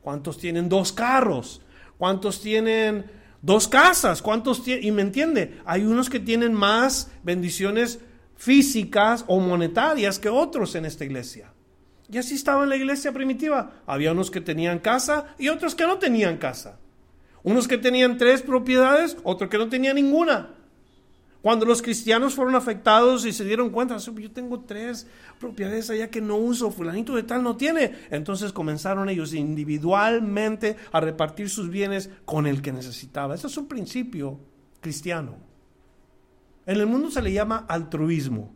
[0.00, 1.60] ¿Cuántos tienen dos carros?
[1.98, 3.04] ¿Cuántos tienen
[3.42, 4.22] dos casas?
[4.22, 4.84] ¿Cuántos tienen?
[4.84, 8.00] Y me entiende, hay unos que tienen más bendiciones
[8.36, 11.52] físicas o monetarias que otros en esta iglesia.
[12.10, 13.82] Y así estaba en la iglesia primitiva.
[13.86, 16.78] Había unos que tenían casa y otros que no tenían casa.
[17.46, 20.50] Unos que tenían tres propiedades, otros que no tenían ninguna.
[21.42, 25.06] Cuando los cristianos fueron afectados y se dieron cuenta, yo tengo tres
[25.38, 27.94] propiedades allá que no uso, fulanito de tal no tiene.
[28.10, 33.36] Entonces comenzaron ellos individualmente a repartir sus bienes con el que necesitaba.
[33.36, 34.40] Ese es un principio
[34.80, 35.36] cristiano.
[36.66, 38.52] En el mundo se le llama altruismo.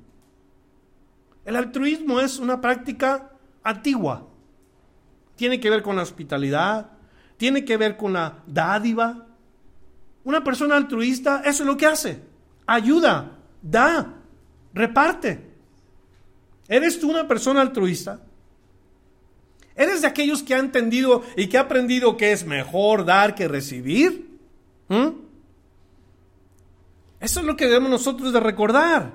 [1.45, 3.31] El altruismo es una práctica
[3.63, 4.27] antigua.
[5.37, 6.99] Tiene que ver con la hospitalidad,
[7.41, 9.27] tiene que ver con la dádiva.
[10.25, 12.21] Una persona altruista, eso es lo que hace
[12.67, 14.15] ayuda, da,
[14.75, 15.41] reparte.
[16.69, 18.21] ¿Eres tú una persona altruista?
[19.75, 23.49] ¿Eres de aquellos que ha entendido y que ha aprendido que es mejor dar que
[23.49, 24.39] recibir?
[24.89, 25.09] ¿Mm?
[27.21, 29.15] Eso es lo que debemos nosotros de recordar.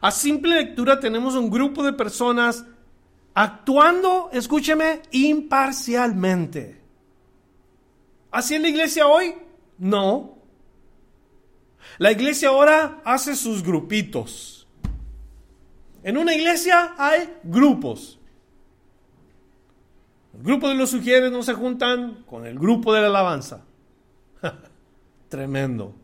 [0.00, 2.64] A simple lectura tenemos un grupo de personas
[3.34, 6.83] actuando, escúcheme, imparcialmente.
[8.34, 9.32] ¿Así en la iglesia hoy?
[9.78, 10.38] No.
[11.98, 14.66] La iglesia ahora hace sus grupitos.
[16.02, 18.18] En una iglesia hay grupos.
[20.36, 23.62] El grupo de los sugieres no se juntan con el grupo de la alabanza.
[25.28, 25.94] Tremendo.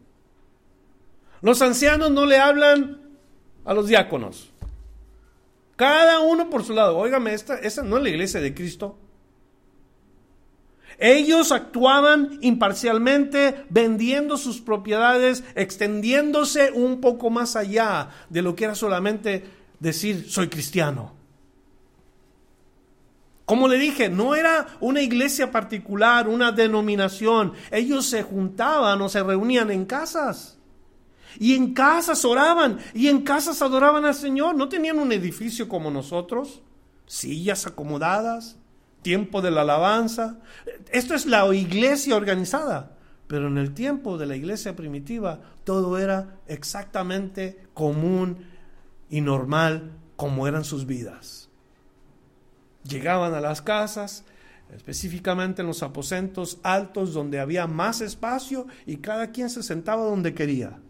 [1.43, 3.11] Los ancianos no le hablan
[3.65, 4.53] a los diáconos.
[5.75, 6.97] Cada uno por su lado.
[6.97, 8.97] Óigame, esta, esta no es la iglesia de Cristo.
[11.01, 18.75] Ellos actuaban imparcialmente, vendiendo sus propiedades, extendiéndose un poco más allá de lo que era
[18.75, 19.45] solamente
[19.81, 21.15] decir soy cristiano.
[23.47, 27.55] Como le dije, no era una iglesia particular, una denominación.
[27.73, 30.59] Ellos se juntaban o se reunían en casas.
[31.39, 34.55] Y en casas oraban y en casas adoraban al Señor.
[34.55, 36.61] No tenían un edificio como nosotros,
[37.07, 38.60] sillas acomodadas,
[39.03, 40.39] tiempo de la alabanza.
[40.93, 42.97] Esto es la iglesia organizada.
[43.27, 48.45] Pero en el tiempo de la iglesia primitiva todo era exactamente común
[49.09, 51.49] y normal como eran sus vidas.
[52.83, 54.25] Llegaban a las casas,
[54.75, 60.35] específicamente en los aposentos altos donde había más espacio y cada quien se sentaba donde
[60.35, 60.81] quería.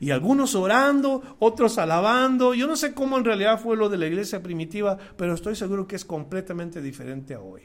[0.00, 2.54] Y algunos orando, otros alabando.
[2.54, 5.86] Yo no sé cómo en realidad fue lo de la iglesia primitiva, pero estoy seguro
[5.86, 7.62] que es completamente diferente a hoy.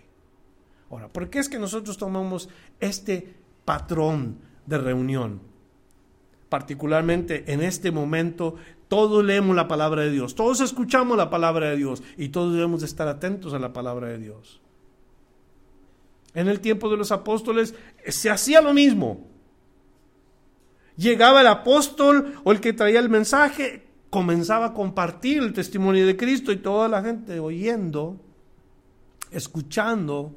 [0.90, 3.36] Ahora, ¿por qué es que nosotros tomamos este
[3.66, 5.42] patrón de reunión?
[6.50, 8.56] Particularmente en este momento,
[8.88, 12.80] todos leemos la palabra de Dios, todos escuchamos la palabra de Dios y todos debemos
[12.80, 14.62] de estar atentos a la palabra de Dios.
[16.34, 17.76] En el tiempo de los apóstoles
[18.08, 19.28] se hacía lo mismo.
[20.98, 26.18] Llegaba el apóstol o el que traía el mensaje, comenzaba a compartir el testimonio de
[26.18, 28.20] Cristo y toda la gente oyendo,
[29.32, 30.36] escuchando,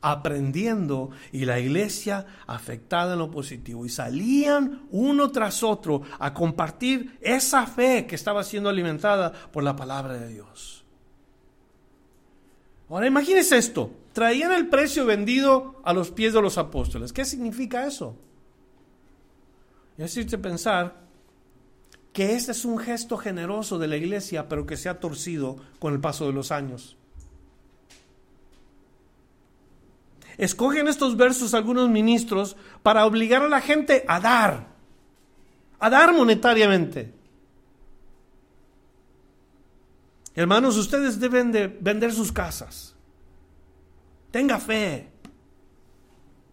[0.00, 3.86] aprendiendo y la iglesia afectada en lo positivo.
[3.86, 9.76] Y salían uno tras otro a compartir esa fe que estaba siendo alimentada por la
[9.76, 10.84] palabra de Dios.
[12.90, 17.12] Ahora imagínense esto, traían el precio vendido a los pies de los apóstoles.
[17.12, 18.16] ¿Qué significa eso?
[19.96, 21.04] Y decirte pensar
[22.12, 25.92] que este es un gesto generoso de la iglesia, pero que se ha torcido con
[25.92, 26.96] el paso de los años.
[30.36, 34.68] Escogen estos versos algunos ministros para obligar a la gente a dar,
[35.78, 37.12] a dar monetariamente.
[40.34, 42.94] Hermanos, ustedes deben de vender sus casas.
[44.32, 45.08] Tenga fe.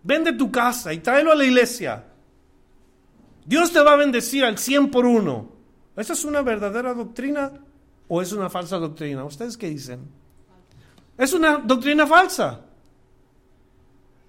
[0.03, 2.05] Vende tu casa y tráelo a la iglesia.
[3.45, 5.51] Dios te va a bendecir al 100 por uno.
[5.95, 7.51] ¿Esa es una verdadera doctrina
[8.07, 9.23] o es una falsa doctrina?
[9.23, 10.07] ¿Ustedes qué dicen?
[11.17, 12.61] Es una doctrina falsa.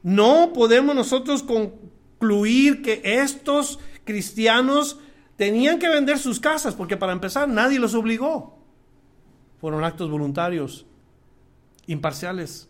[0.02, 4.98] No podemos nosotros concluir que estos cristianos
[5.36, 8.58] tenían que vender sus casas, porque para empezar nadie los obligó.
[9.60, 10.86] Fueron actos voluntarios,
[11.86, 12.68] imparciales.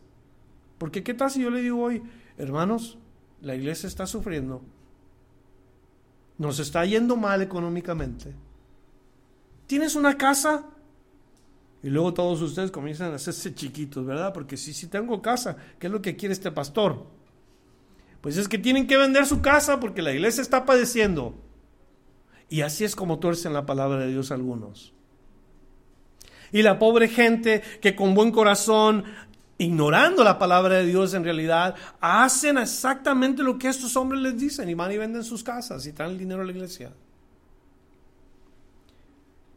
[0.78, 2.02] Porque ¿qué tal si yo le digo hoy,
[2.36, 2.98] hermanos,
[3.40, 4.62] la iglesia está sufriendo,
[6.38, 8.34] nos está yendo mal económicamente.
[9.66, 10.66] ¿Tienes una casa?
[11.82, 14.32] Y luego todos ustedes comienzan a hacerse chiquitos, ¿verdad?
[14.32, 17.06] Porque si, si tengo casa, ¿qué es lo que quiere este pastor?
[18.20, 21.34] Pues es que tienen que vender su casa porque la iglesia está padeciendo.
[22.48, 24.92] Y así es como tuercen la palabra de Dios algunos.
[26.52, 29.04] Y la pobre gente que con buen corazón
[29.58, 34.68] ignorando la palabra de Dios en realidad, hacen exactamente lo que estos hombres les dicen
[34.68, 36.92] y van y venden sus casas y traen el dinero a la iglesia.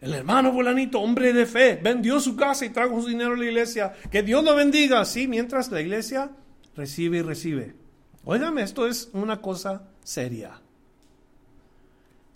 [0.01, 3.45] El hermano volanito, hombre de fe, vendió su casa y trajo su dinero a la
[3.45, 3.93] iglesia.
[4.12, 6.29] Que Dios lo bendiga, sí, mientras la iglesia
[6.75, 7.75] recibe y recibe.
[8.23, 10.62] Óigame, esto es una cosa seria.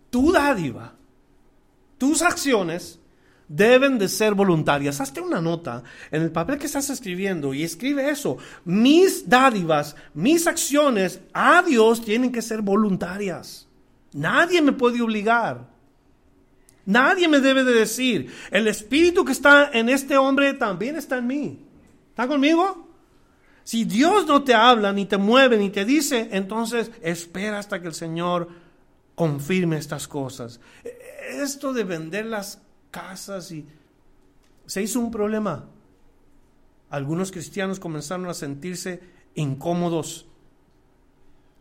[0.10, 0.96] Tu dádiva,
[2.00, 3.00] tus acciones
[3.50, 5.02] deben de ser voluntarias.
[5.02, 8.38] Hazte una nota en el papel que estás escribiendo y escribe eso.
[8.64, 13.68] Mis dádivas, mis acciones a Dios tienen que ser voluntarias.
[14.14, 15.68] Nadie me puede obligar.
[16.86, 21.28] Nadie me debe de decir, el espíritu que está en este hombre también está en
[21.28, 21.60] mí.
[22.10, 22.88] ¿Está conmigo?
[23.64, 27.88] Si Dios no te habla, ni te mueve, ni te dice, entonces espera hasta que
[27.88, 28.50] el Señor
[29.14, 30.60] confirme estas cosas.
[31.30, 32.60] Esto de vender las
[32.92, 33.68] casas y
[34.66, 35.66] se hizo un problema.
[36.90, 39.02] Algunos cristianos comenzaron a sentirse
[39.36, 40.28] incómodos,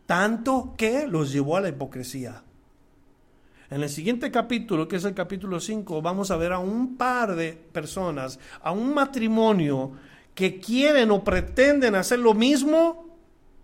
[0.05, 2.43] tanto que los llevó a la hipocresía.
[3.69, 7.35] En el siguiente capítulo, que es el capítulo 5, vamos a ver a un par
[7.35, 9.91] de personas, a un matrimonio
[10.33, 13.17] que quieren o pretenden hacer lo mismo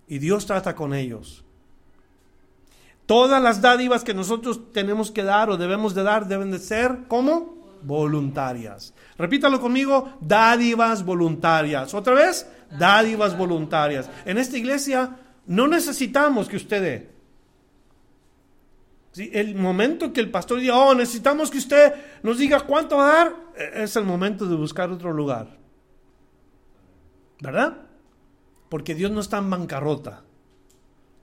[0.07, 1.44] y Dios trata con ellos.
[3.05, 7.05] Todas las dádivas que nosotros tenemos que dar o debemos de dar deben de ser
[7.07, 8.93] como voluntarias.
[9.17, 11.93] Repítalo conmigo, dádivas voluntarias.
[11.93, 12.49] Otra vez,
[12.79, 14.09] dádivas voluntarias.
[14.25, 17.15] En esta iglesia no necesitamos que usted dé.
[19.31, 23.15] El momento que el pastor diga, oh, necesitamos que usted nos diga cuánto va a
[23.15, 25.57] dar, e-, es el momento de buscar otro lugar.
[27.39, 27.77] ¿Verdad?
[28.67, 30.24] Porque Dios no está en bancarrota.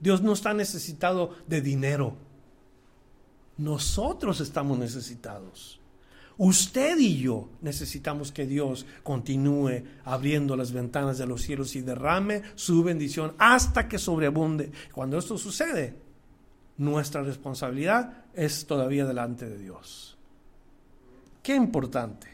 [0.03, 2.17] Dios no está necesitado de dinero.
[3.57, 5.79] Nosotros estamos necesitados.
[6.37, 12.41] Usted y yo necesitamos que Dios continúe abriendo las ventanas de los cielos y derrame
[12.55, 14.73] su bendición hasta que sobreabunde.
[14.91, 15.95] Cuando esto sucede,
[16.77, 20.17] nuestra responsabilidad es todavía delante de Dios.
[21.41, 22.27] Qué importante.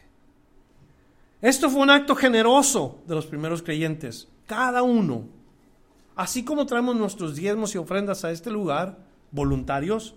[1.40, 5.38] Esto fue un acto generoso de los primeros creyentes, cada uno.
[6.20, 8.98] Así como traemos nuestros diezmos y ofrendas a este lugar,
[9.32, 10.16] voluntarios,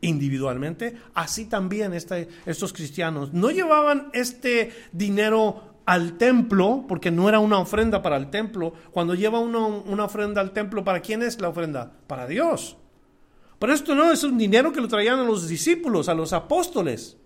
[0.00, 7.38] individualmente, así también este, estos cristianos no llevaban este dinero al templo, porque no era
[7.38, 8.72] una ofrenda para el templo.
[8.92, 11.92] Cuando lleva una ofrenda al templo, ¿para quién es la ofrenda?
[12.06, 12.78] Para Dios.
[13.58, 17.18] Pero esto no es un dinero que lo traían a los discípulos, a los apóstoles.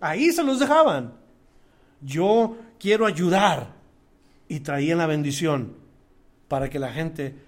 [0.00, 1.12] Ahí se los dejaban.
[2.00, 3.76] Yo quiero ayudar.
[4.48, 5.74] Y traían la bendición
[6.48, 7.44] para que la gente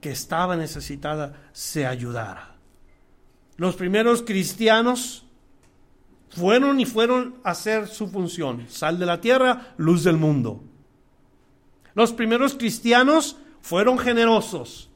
[0.00, 2.56] que estaba necesitada se ayudara.
[3.56, 5.24] Los primeros cristianos
[6.30, 8.66] fueron y fueron a hacer su función.
[8.68, 10.62] Sal de la tierra, luz del mundo.
[11.94, 14.88] Los primeros cristianos fueron generosos,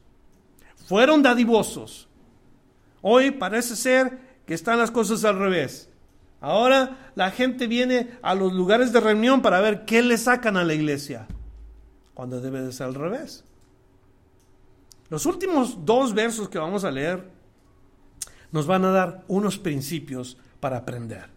[0.87, 2.07] fueron dadivosos,
[3.05, 5.89] Hoy parece ser que están las cosas al revés.
[6.39, 10.63] Ahora la gente viene a los lugares de reunión para ver qué le sacan a
[10.63, 11.27] la iglesia,
[12.13, 13.43] cuando debe de ser al revés.
[15.13, 17.23] Los últimos dos versos que vamos a leer
[18.51, 21.29] nos van a dar unos principios para aprender.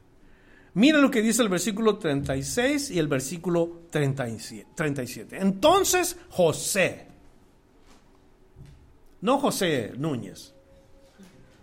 [0.72, 5.36] Mira lo que dice el versículo 36 y el versículo 37.
[5.38, 7.08] Entonces José,
[9.20, 10.54] no José Núñez,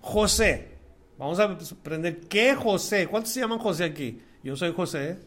[0.01, 0.78] José.
[1.18, 3.07] Vamos a aprender qué José.
[3.07, 4.22] ¿Cuántos se llaman José aquí?
[4.43, 5.18] Yo soy José.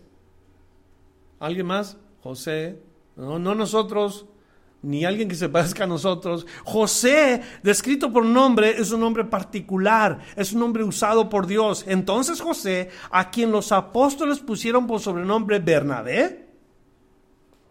[1.41, 1.97] ¿Alguien más?
[2.23, 2.81] José.
[3.17, 4.27] No, no nosotros,
[4.87, 6.47] ni alguien que se parezca a nosotros.
[6.65, 11.85] José, descrito por nombre, es un nombre particular, es un nombre usado por Dios.
[11.89, 16.47] Entonces José, a quien los apóstoles pusieron por sobrenombre Bernabé,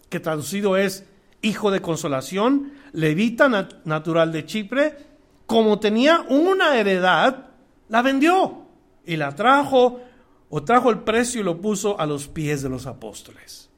[0.10, 1.06] que traducido es
[1.42, 3.48] hijo de consolación, levita
[3.86, 4.98] natural de Chipre,
[5.46, 7.52] como tenía una heredad,
[7.88, 8.66] la vendió
[9.06, 10.02] y la trajo
[10.50, 13.70] o trajo el precio y lo puso a los pies de los apóstoles.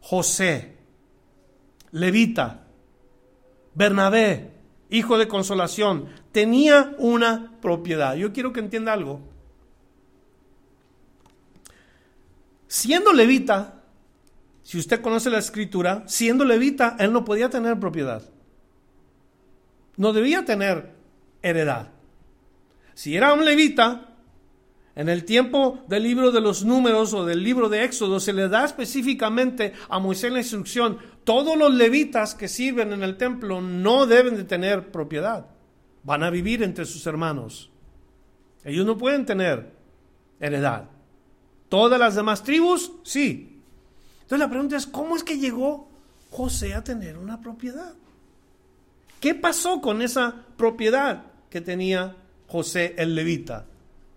[0.00, 0.78] José,
[1.92, 2.61] levita,
[3.74, 4.50] Bernabé,
[4.90, 8.14] hijo de consolación, tenía una propiedad.
[8.14, 9.20] Yo quiero que entienda algo.
[12.68, 13.82] Siendo levita,
[14.62, 18.22] si usted conoce la escritura, siendo levita, él no podía tener propiedad.
[19.96, 20.92] No debía tener
[21.42, 21.88] heredad.
[22.94, 24.11] Si era un levita,
[24.94, 28.48] en el tiempo del libro de los números o del libro de Éxodo se le
[28.48, 34.06] da específicamente a Moisés la instrucción, todos los levitas que sirven en el templo no
[34.06, 35.46] deben de tener propiedad,
[36.02, 37.70] van a vivir entre sus hermanos.
[38.64, 39.72] Ellos no pueden tener
[40.38, 40.84] heredad.
[41.68, 43.60] Todas las demás tribus, sí.
[44.22, 45.88] Entonces la pregunta es, ¿cómo es que llegó
[46.30, 47.94] José a tener una propiedad?
[49.20, 51.32] ¿Qué pasó con esa propiedad?
[51.52, 52.16] que tenía
[52.48, 53.66] José el levita?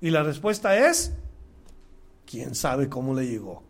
[0.05, 1.15] Y la respuesta es,
[2.27, 3.63] ¿quién sabe cómo le llegó?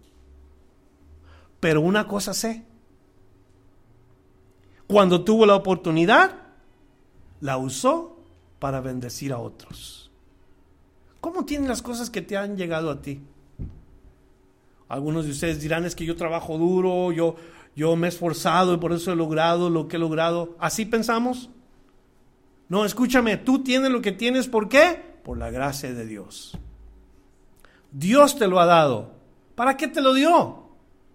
[1.62, 2.66] Pero una cosa sé,
[4.86, 6.36] cuando tuvo la oportunidad,
[7.40, 8.20] la usó
[8.60, 10.12] para bendecir a otros.
[11.22, 13.22] ¿Cómo tienen las cosas que te han llegado a ti?
[14.90, 17.38] Algunos de ustedes dirán es que yo trabajo duro, yo,
[17.78, 20.58] yo me he esforzado y por eso he logrado lo que he logrado.
[20.60, 21.50] ¿Así pensamos?
[22.68, 25.15] No, escúchame, tú tienes lo que tienes, ¿por qué?
[25.26, 26.56] Por la gracia de Dios.
[27.92, 29.16] Dios te lo ha dado.
[29.56, 30.70] ¿Para qué te lo dio?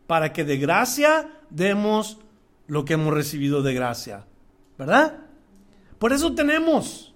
[0.09, 2.19] Para que de gracia demos
[2.67, 4.27] lo que hemos recibido de gracia.
[4.77, 5.19] ¿Verdad?
[6.01, 7.15] Por eso tenemos.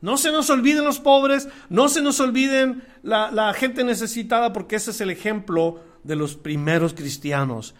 [0.00, 4.74] No se nos olviden los pobres, no se nos olviden la, la gente necesitada, porque
[4.74, 7.76] ese es el ejemplo de los primeros cristianos.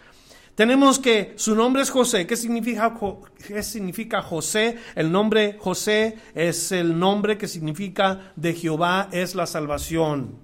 [0.59, 2.26] Tenemos que su nombre es José.
[2.26, 2.92] ¿Qué significa,
[3.46, 4.76] ¿Qué significa José?
[4.96, 10.36] El nombre José es el nombre que significa de Jehová es la salvación.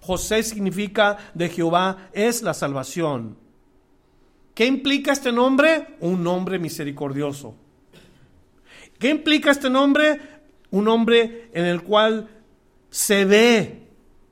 [0.00, 3.36] José significa de Jehová es la salvación.
[4.52, 5.94] ¿Qué implica este nombre?
[6.00, 7.54] Un nombre misericordioso.
[8.98, 10.20] ¿Qué implica este nombre?
[10.72, 12.28] Un nombre en el cual
[12.90, 13.86] se ve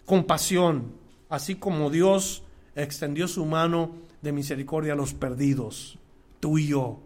[0.05, 0.93] compasión,
[1.29, 2.43] así como Dios
[2.75, 5.99] extendió su mano de misericordia a los perdidos,
[6.41, 7.01] tú y yo.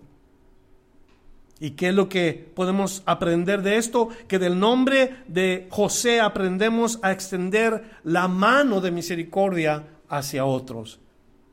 [1.60, 4.08] ¿Y qué es lo que podemos aprender de esto?
[4.26, 10.98] Que del nombre de José aprendemos a extender la mano de misericordia hacia otros.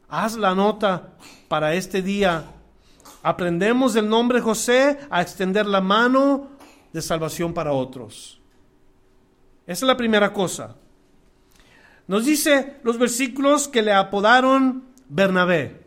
[0.07, 1.13] Haz la nota
[1.47, 2.45] para este día.
[3.21, 6.47] Aprendemos del nombre José a extender la mano
[6.91, 8.41] de salvación para otros.
[9.67, 10.75] Esa es la primera cosa.
[12.07, 15.81] Nos dice los versículos que le apodaron Bernabé.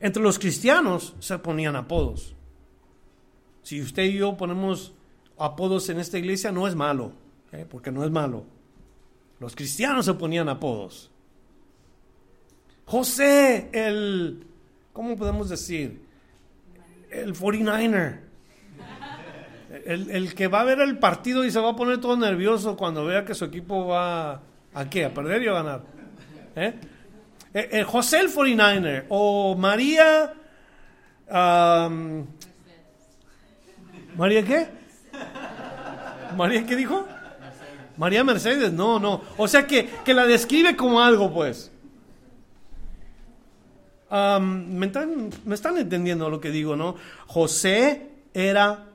[0.00, 2.34] Entre los cristianos se ponían apodos.
[3.62, 4.94] Si usted y yo ponemos
[5.38, 7.12] apodos en esta iglesia, no es malo,
[7.52, 7.66] ¿eh?
[7.68, 8.44] porque no es malo.
[9.40, 11.10] Los cristianos se ponían apodos.
[12.86, 14.44] José, el,
[14.92, 16.00] ¿cómo podemos decir?
[17.10, 18.20] El 49er.
[19.84, 22.76] El, el, que va a ver el partido y se va a poner todo nervioso
[22.76, 24.40] cuando vea que su equipo va
[24.72, 25.82] a qué, a perder y a ganar.
[26.56, 26.74] ¿Eh?
[27.54, 30.34] Eh, eh, José el 49er o María...
[34.16, 34.66] ¿María qué?
[36.36, 37.06] ¿María qué dijo?
[37.96, 39.22] María Mercedes, no, no.
[39.36, 41.70] O sea que, que la describe como algo, pues.
[44.10, 46.94] me, están, me están entendiendo lo que digo, ¿no?
[47.26, 48.86] José era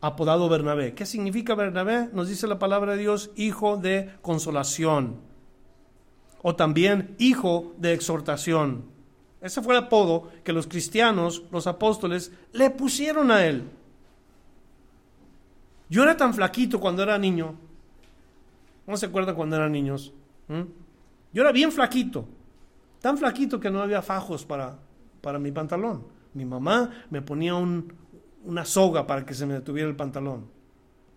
[0.00, 0.94] apodado Bernabé.
[0.94, 2.08] ¿Qué significa Bernabé?
[2.12, 5.33] Nos dice la palabra de Dios, hijo de consolación
[6.46, 8.84] o también hijo de exhortación.
[9.40, 13.70] Ese fue el apodo que los cristianos, los apóstoles, le pusieron a él.
[15.88, 17.54] Yo era tan flaquito cuando era niño.
[18.86, 20.12] ¿No se acuerdan cuando eran niños?
[20.48, 20.64] ¿Mm?
[21.32, 22.28] Yo era bien flaquito.
[23.00, 24.76] Tan flaquito que no había fajos para,
[25.22, 26.06] para mi pantalón.
[26.34, 30.46] Mi mamá me ponía una soga para que se me detuviera el pantalón.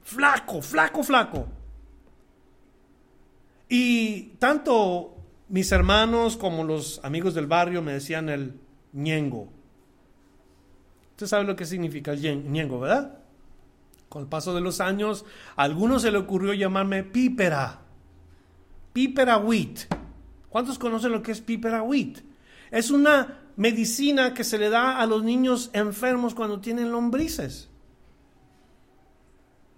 [0.04, 1.48] Flaco, flaco, flaco.
[3.68, 5.17] Y tanto
[5.50, 8.60] mis hermanos, como los amigos del barrio, me decían el
[8.94, 9.50] ñengo.
[11.12, 13.20] Usted sabe lo que significa el ñengo, ¿verdad?
[14.10, 15.26] Con el paso de los años,
[15.56, 17.82] a algunos se le ocurrió llamarme pípera.
[18.94, 19.80] Pípera wheat.
[20.50, 22.20] ¿Cuántos conocen lo que es pípera wheat?
[22.72, 27.70] Es una medicina que se le da a los niños enfermos cuando tienen lombrices.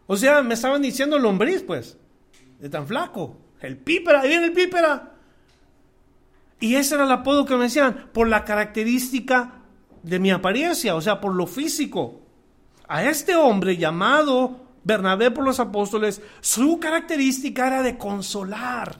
[0.08, 1.98] O sea, me estaban diciendo lombriz, pues,
[2.60, 3.38] de tan flaco.
[3.62, 5.09] El pípera, ahí viene el pípera.
[6.60, 9.60] Y ese era el apodo que me decían, por la característica
[10.04, 12.22] de mi apariencia, o sea, por lo físico.
[12.88, 19.00] A este hombre llamado Bernabé por los apóstoles, su característica era de consolar,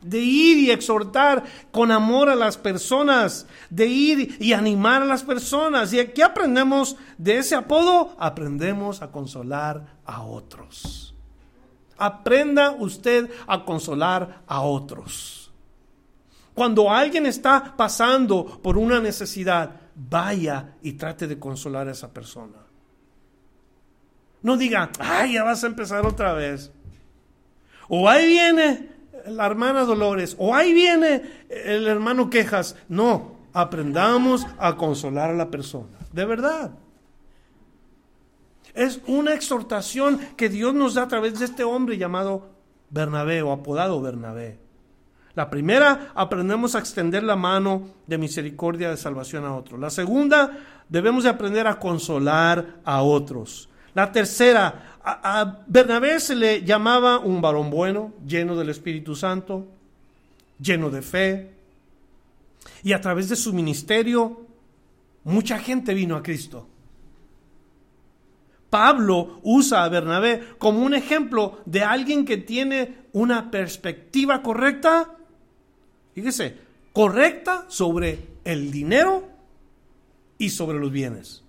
[0.00, 5.22] de ir y exhortar con amor a las personas, de ir y animar a las
[5.22, 5.92] personas.
[5.92, 8.16] ¿Y qué aprendemos de ese apodo?
[8.18, 11.14] Aprendemos a consolar a otros.
[11.98, 15.45] Aprenda usted a consolar a otros.
[16.56, 22.56] Cuando alguien está pasando por una necesidad, vaya y trate de consolar a esa persona.
[24.40, 26.72] No diga, ay, ya vas a empezar otra vez.
[27.90, 28.88] O ahí viene
[29.26, 32.74] la hermana Dolores, o ahí viene el hermano Quejas.
[32.88, 35.98] No, aprendamos a consolar a la persona.
[36.10, 36.70] De verdad.
[38.72, 42.48] Es una exhortación que Dios nos da a través de este hombre llamado
[42.88, 44.64] Bernabé o apodado Bernabé.
[45.36, 49.78] La primera, aprendemos a extender la mano de misericordia de salvación a otros.
[49.78, 50.58] La segunda,
[50.88, 53.68] debemos de aprender a consolar a otros.
[53.92, 59.66] La tercera, a, Bernabé se le llamaba un varón bueno, lleno del Espíritu Santo,
[60.58, 61.50] lleno de fe.
[62.82, 64.40] Y a través de su ministerio,
[65.24, 66.66] mucha gente vino a Cristo.
[68.70, 75.10] Pablo usa a Bernabé como un ejemplo de alguien que tiene una perspectiva correcta
[76.16, 76.56] fíjese,
[76.94, 79.28] correcta sobre el dinero
[80.38, 81.44] y sobre los bienes.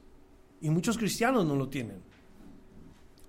[0.60, 2.02] Y muchos cristianos no lo tienen.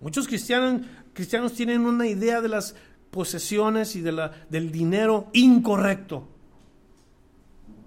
[0.00, 0.82] Muchos cristianos,
[1.12, 2.74] cristianos tienen una idea de las
[3.12, 6.26] posesiones y de la, del dinero incorrecto.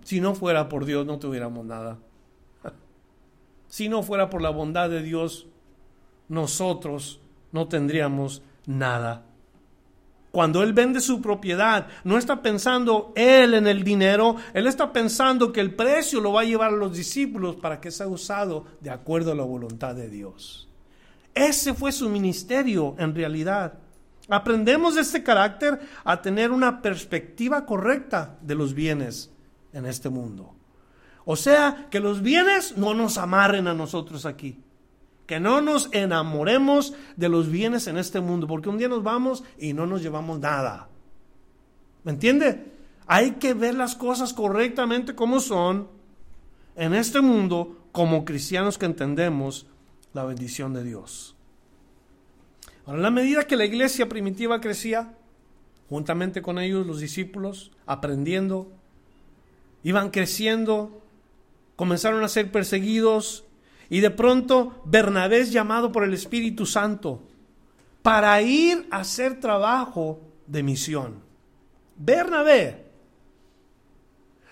[0.05, 1.99] Si no fuera por Dios no tuviéramos nada.
[3.67, 5.47] Si no fuera por la bondad de Dios,
[6.29, 7.19] nosotros
[7.51, 9.25] no tendríamos nada.
[10.31, 15.51] Cuando él vende su propiedad, no está pensando él en el dinero, él está pensando
[15.51, 18.89] que el precio lo va a llevar a los discípulos para que sea usado de
[18.89, 20.69] acuerdo a la voluntad de Dios.
[21.33, 23.73] Ese fue su ministerio en realidad.
[24.29, 29.29] Aprendemos de este carácter a tener una perspectiva correcta de los bienes
[29.73, 30.55] en este mundo.
[31.25, 34.57] O sea, que los bienes no nos amarren a nosotros aquí.
[35.31, 39.45] Que no nos enamoremos de los bienes en este mundo, porque un día nos vamos
[39.57, 40.89] y no nos llevamos nada.
[42.03, 42.73] ¿Me entiende?
[43.07, 45.87] Hay que ver las cosas correctamente como son
[46.75, 49.67] en este mundo como cristianos que entendemos
[50.11, 51.37] la bendición de Dios.
[52.85, 55.13] Ahora, en la medida que la iglesia primitiva crecía,
[55.87, 58.69] juntamente con ellos los discípulos, aprendiendo,
[59.81, 61.01] iban creciendo,
[61.77, 63.45] comenzaron a ser perseguidos
[63.91, 67.23] y de pronto Bernabé es llamado por el Espíritu Santo
[68.01, 71.15] para ir a hacer trabajo de misión.
[71.97, 72.85] Bernabé.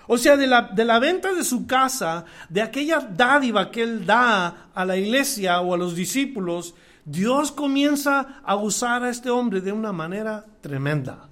[0.07, 4.05] O sea, de la, de la, venta de su casa, de aquella dádiva que él
[4.05, 6.75] da a la iglesia o a los discípulos,
[7.05, 11.29] Dios comienza a usar a este hombre de una manera tremenda.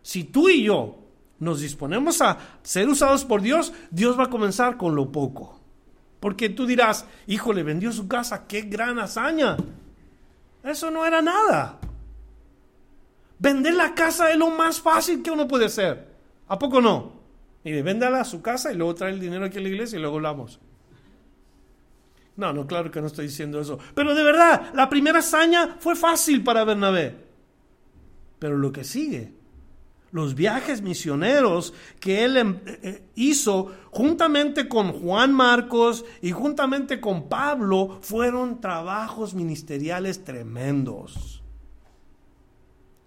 [0.00, 1.00] Si tú y yo
[1.38, 5.57] nos disponemos a ser usados por Dios, Dios va a comenzar con lo poco.
[6.20, 9.56] Porque tú dirás, hijo, le vendió su casa, qué gran hazaña.
[10.62, 11.78] Eso no era nada.
[13.38, 16.08] Vender la casa es lo más fácil que uno puede hacer.
[16.48, 17.12] ¿A poco no?
[17.62, 20.00] Y véndala a su casa y luego trae el dinero aquí a la iglesia y
[20.00, 20.58] luego hablamos.
[22.36, 23.78] No, no, claro que no estoy diciendo eso.
[23.94, 27.16] Pero de verdad, la primera hazaña fue fácil para Bernabé.
[28.38, 29.32] Pero lo que sigue,
[30.10, 37.00] los viajes misioneros que él em, eh, eh, hizo juntamente con Juan Marcos y juntamente
[37.00, 41.42] con Pablo fueron trabajos ministeriales tremendos.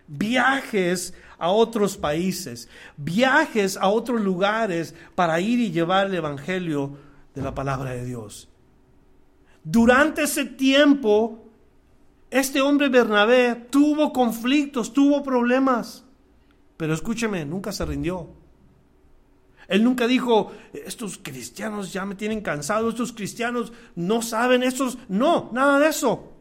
[0.07, 6.97] Viajes a otros países, viajes a otros lugares para ir y llevar el Evangelio
[7.33, 8.49] de la palabra de Dios.
[9.63, 11.45] Durante ese tiempo,
[12.29, 16.03] este hombre Bernabé tuvo conflictos, tuvo problemas,
[16.81, 18.27] pero escúcheme, nunca se rindió.
[19.67, 24.97] Él nunca dijo, estos cristianos ya me tienen cansado, estos cristianos no saben, estos...
[25.07, 26.33] No, nada de eso.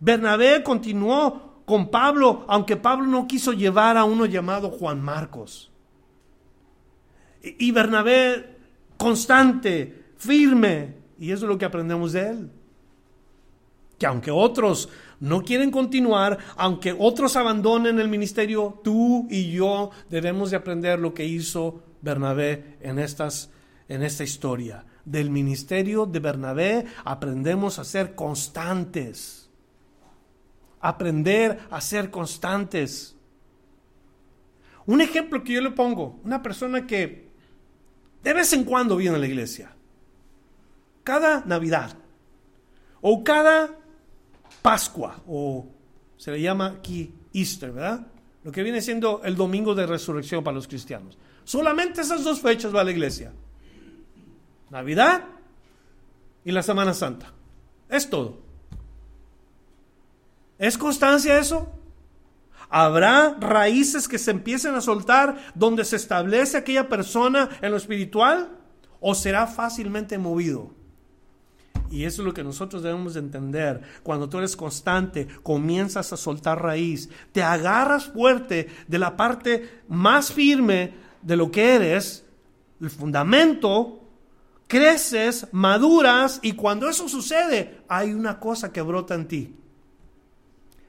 [0.00, 5.70] Bernabé continuó con Pablo, aunque Pablo no quiso llevar a uno llamado Juan Marcos.
[7.42, 8.58] Y Bernabé
[8.96, 12.50] constante, firme, y eso es lo que aprendemos de él.
[14.00, 14.88] Que aunque otros
[15.20, 21.14] no quieren continuar, aunque otros abandonen el ministerio, tú y yo debemos de aprender lo
[21.14, 23.50] que hizo Bernabé en, estas,
[23.88, 24.84] en esta historia.
[25.04, 29.50] Del ministerio de Bernabé aprendemos a ser constantes.
[30.80, 33.16] Aprender a ser constantes.
[34.86, 37.30] Un ejemplo que yo le pongo, una persona que
[38.22, 39.74] de vez en cuando viene a la iglesia
[41.04, 41.96] cada Navidad
[43.02, 43.78] o cada
[44.64, 45.66] Pascua o
[46.16, 48.06] se le llama aquí Easter, ¿verdad?
[48.44, 51.18] Lo que viene siendo el domingo de resurrección para los cristianos.
[51.44, 53.34] Solamente esas dos fechas va a la iglesia.
[54.70, 55.24] Navidad
[56.46, 57.30] y la Semana Santa.
[57.90, 58.38] Es todo.
[60.58, 61.70] ¿Es constancia eso?
[62.70, 68.56] ¿Habrá raíces que se empiecen a soltar donde se establece aquella persona en lo espiritual?
[68.98, 70.72] ¿O será fácilmente movido?
[71.90, 73.82] Y eso es lo que nosotros debemos de entender.
[74.02, 80.32] Cuando tú eres constante, comienzas a soltar raíz, te agarras fuerte de la parte más
[80.32, 82.24] firme de lo que eres,
[82.80, 84.00] el fundamento,
[84.66, 89.56] creces, maduras y cuando eso sucede, hay una cosa que brota en ti.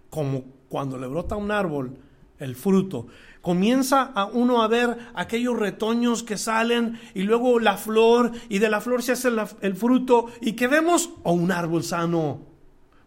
[0.09, 1.97] Como cuando le brota un árbol
[2.39, 3.07] el fruto
[3.45, 8.71] comienza a uno a ver aquellos retoños que salen y luego la flor y de
[8.71, 9.29] la flor se hace
[9.61, 12.39] el fruto y que vemos o un árbol sano.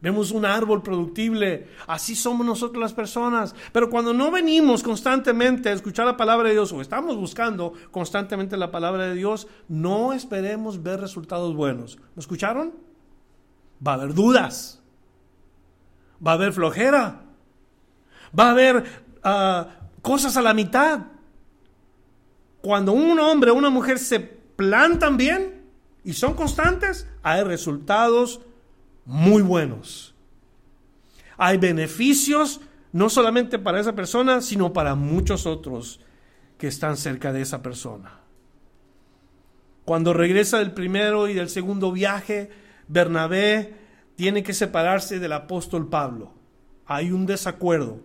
[0.00, 1.66] Vemos un árbol productible.
[1.88, 3.52] Así somos nosotros las personas.
[3.72, 8.56] Pero cuando no venimos constantemente a escuchar la palabra de Dios o estamos buscando constantemente
[8.56, 11.98] la palabra de Dios, no esperemos ver resultados buenos.
[12.14, 12.74] ¿Me escucharon?
[13.84, 14.80] Va a haber dudas.
[16.24, 17.24] Va a haber flojera.
[18.38, 19.68] Va a haber ah,
[20.02, 21.00] cosas a la mitad.
[22.60, 25.62] Cuando un hombre o una mujer se plantan bien
[26.04, 28.40] y son constantes, hay resultados
[29.04, 30.14] muy buenos.
[31.36, 32.60] Hay beneficios
[32.92, 36.00] no solamente para esa persona, sino para muchos otros
[36.56, 38.20] que están cerca de esa persona.
[39.84, 42.50] Cuando regresa del primero y del segundo viaje,
[42.88, 43.74] Bernabé
[44.16, 46.34] tiene que separarse del apóstol Pablo.
[46.86, 48.00] Hay un desacuerdo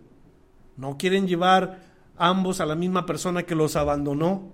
[0.77, 1.81] No quieren llevar
[2.17, 4.53] ambos a la misma persona que los abandonó.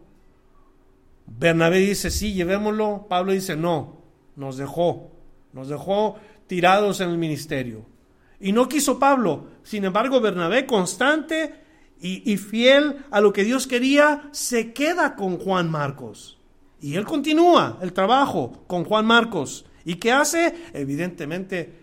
[1.25, 3.07] Bernabé dice, sí, llevémoslo.
[3.07, 4.01] Pablo dice, no,
[4.35, 5.11] nos dejó.
[5.53, 6.17] Nos dejó
[6.47, 7.85] tirados en el ministerio.
[8.39, 9.47] Y no quiso Pablo.
[9.63, 11.55] Sin embargo, Bernabé, constante
[12.01, 16.39] y, y, fiel a lo que Dios quería, se queda con Juan Marcos.
[16.81, 19.65] Y él continúa el trabajo con Juan Marcos.
[19.83, 20.55] ¿Y qué hace?
[20.73, 21.73] Evidentemente,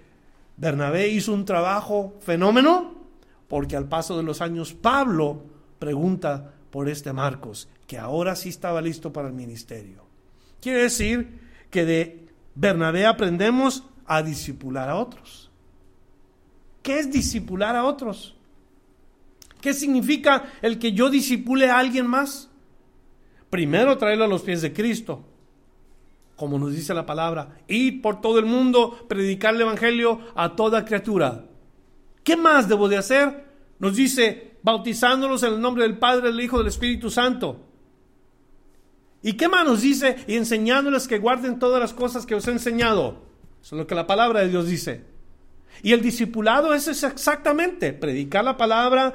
[0.57, 2.95] Bernabé hizo un trabajo fenómeno,
[3.49, 5.43] porque al paso de los años Pablo
[5.79, 10.05] pregunta por este Marcos, que ahora sí estaba listo para el ministerio.
[10.61, 11.41] Quiere decir
[11.71, 15.51] que de Bernabé aprendemos a disipular a otros.
[16.83, 18.37] ¿Qué es disipular a otros?
[19.61, 22.49] ¿Qué significa el que yo disipule a alguien más?
[23.51, 25.25] Primero traerlo a los pies de Cristo,
[26.37, 30.85] como nos dice la palabra, ir por todo el mundo, predicar el Evangelio a toda
[30.85, 31.45] criatura.
[32.27, 33.45] ¿Qué más debo de hacer?
[33.79, 37.61] Nos dice, bautizándolos en el nombre del Padre, del Hijo, del Espíritu Santo.
[39.23, 40.17] ¿Y qué más nos dice?
[40.27, 43.23] Y enseñándoles que guarden todas las cosas que os he enseñado.
[43.63, 45.05] Eso es lo que la palabra de Dios dice.
[45.85, 49.13] Y el discipulado es exactamente predicar la palabra,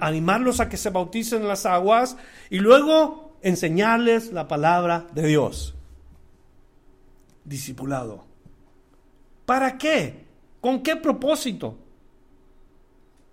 [0.00, 2.18] animarlos a que se bauticen en las aguas
[2.50, 5.74] y luego enseñarles la palabra de Dios
[7.42, 8.26] discipulado.
[9.46, 10.26] ¿Para qué?
[10.60, 11.78] ¿Con qué propósito?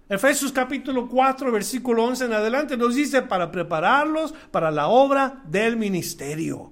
[0.09, 5.75] Efesios capítulo 4, versículo 11 en adelante nos dice para prepararlos para la obra del
[5.75, 6.71] ministerio.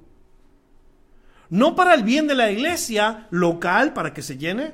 [1.49, 4.73] No para el bien de la iglesia local, para que se llene.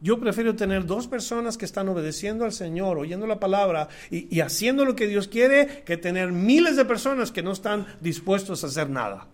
[0.00, 4.40] Yo prefiero tener dos personas que están obedeciendo al Señor, oyendo la palabra y, y
[4.40, 8.68] haciendo lo que Dios quiere, que tener miles de personas que no están dispuestos a
[8.68, 9.28] hacer nada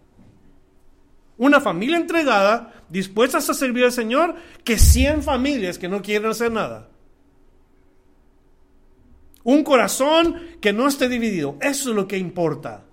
[1.39, 6.53] una familia entregada, dispuestas a servir al Señor, que 100 familias que no quieren hacer
[6.53, 6.92] nada.
[9.45, 11.57] Un corazón que no esté dividido.
[11.61, 12.85] Eso es lo que importa.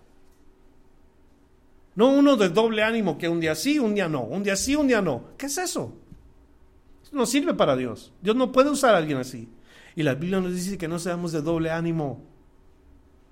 [1.96, 4.24] No uno de doble ánimo que un día sí, un día no.
[4.24, 5.32] Un día sí, un día no.
[5.38, 5.94] ¿Qué es eso?
[7.04, 8.14] Eso no sirve para Dios.
[8.22, 9.50] Dios no puede usar a alguien así.
[9.96, 12.24] Y la Biblia nos dice que no seamos de doble ánimo.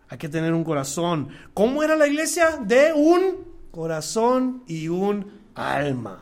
[0.10, 1.30] Hay que tener un corazón.
[1.54, 2.58] ¿Cómo era la iglesia?
[2.58, 6.22] De un corazón y un alma.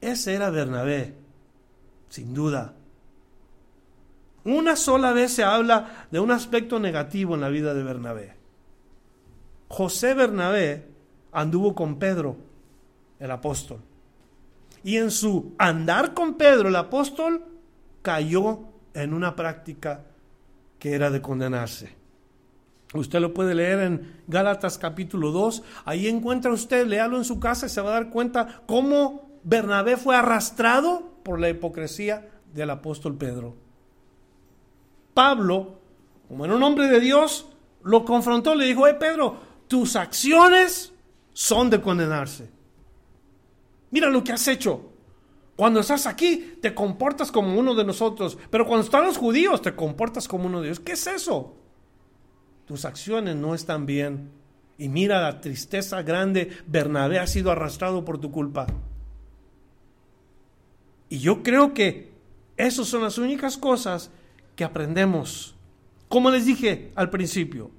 [0.00, 1.14] Ese era Bernabé,
[2.08, 2.75] sin duda.
[4.46, 8.36] Una sola vez se habla de un aspecto negativo en la vida de Bernabé.
[9.66, 10.86] José Bernabé
[11.32, 12.36] anduvo con Pedro,
[13.18, 13.80] el apóstol.
[14.84, 17.44] Y en su andar con Pedro, el apóstol,
[18.02, 18.60] cayó
[18.94, 20.04] en una práctica
[20.78, 21.96] que era de condenarse.
[22.94, 25.64] Usted lo puede leer en Gálatas capítulo 2.
[25.86, 29.96] Ahí encuentra usted, léalo en su casa y se va a dar cuenta cómo Bernabé
[29.96, 33.65] fue arrastrado por la hipocresía del apóstol Pedro.
[35.16, 35.80] Pablo,
[36.28, 37.46] como era un hombre de Dios,
[37.82, 40.92] lo confrontó, le dijo, hey Pedro, tus acciones
[41.32, 42.50] son de condenarse.
[43.90, 44.92] Mira lo que has hecho.
[45.56, 49.74] Cuando estás aquí te comportas como uno de nosotros, pero cuando están los judíos te
[49.74, 50.80] comportas como uno de ellos.
[50.80, 51.56] ¿Qué es eso?
[52.66, 54.30] tus acciones no están bien.
[54.76, 58.66] Y mira la tristeza grande, Bernabé ha sido arrastrado por tu culpa.
[61.08, 62.12] Y yo creo que
[62.56, 64.10] esas son las únicas cosas
[64.56, 65.54] que aprendemos.
[66.08, 67.70] Como les dije al principio,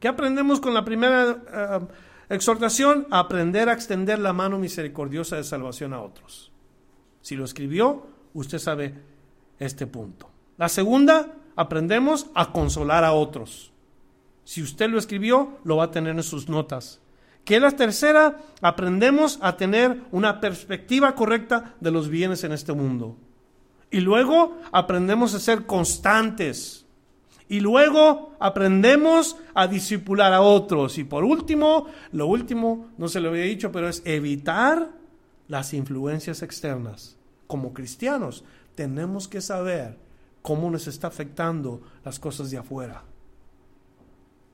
[0.00, 1.86] ¿qué aprendemos con la primera eh,
[2.28, 3.06] exhortación?
[3.10, 6.52] aprender a extender la mano misericordiosa de salvación a otros.
[7.22, 8.94] Si lo escribió, usted sabe
[9.58, 10.28] este punto.
[10.58, 13.72] La segunda, aprendemos a consolar a otros.
[14.44, 17.00] Si usted lo escribió, lo va a tener en sus notas.
[17.44, 23.16] Que la tercera, aprendemos a tener una perspectiva correcta de los bienes en este mundo.
[23.94, 26.84] Y luego aprendemos a ser constantes.
[27.48, 30.98] Y luego aprendemos a disipular a otros.
[30.98, 34.90] Y por último, lo último, no se lo había dicho, pero es evitar
[35.46, 37.16] las influencias externas.
[37.46, 38.42] Como cristianos,
[38.74, 39.96] tenemos que saber
[40.42, 43.04] cómo nos está afectando las cosas de afuera.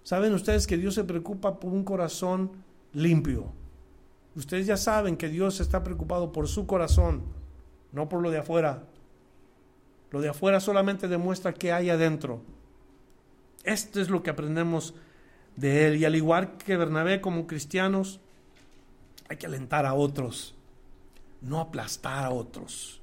[0.03, 2.51] Saben ustedes que Dios se preocupa por un corazón
[2.93, 3.47] limpio.
[4.37, 7.23] Ustedes ya saben que Dios está preocupado por su corazón,
[7.91, 8.90] no por lo de afuera.
[10.11, 12.43] Lo de afuera solamente demuestra qué hay adentro.
[13.63, 14.95] Esto es lo que aprendemos
[15.57, 15.97] de él.
[15.97, 18.21] Y al igual que Bernabé como cristianos,
[19.29, 20.55] hay que alentar a otros,
[21.41, 23.01] no aplastar a otros.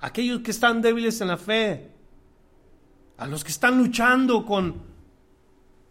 [0.00, 1.90] Aquellos que están débiles en la fe,
[3.18, 4.82] a los que están luchando con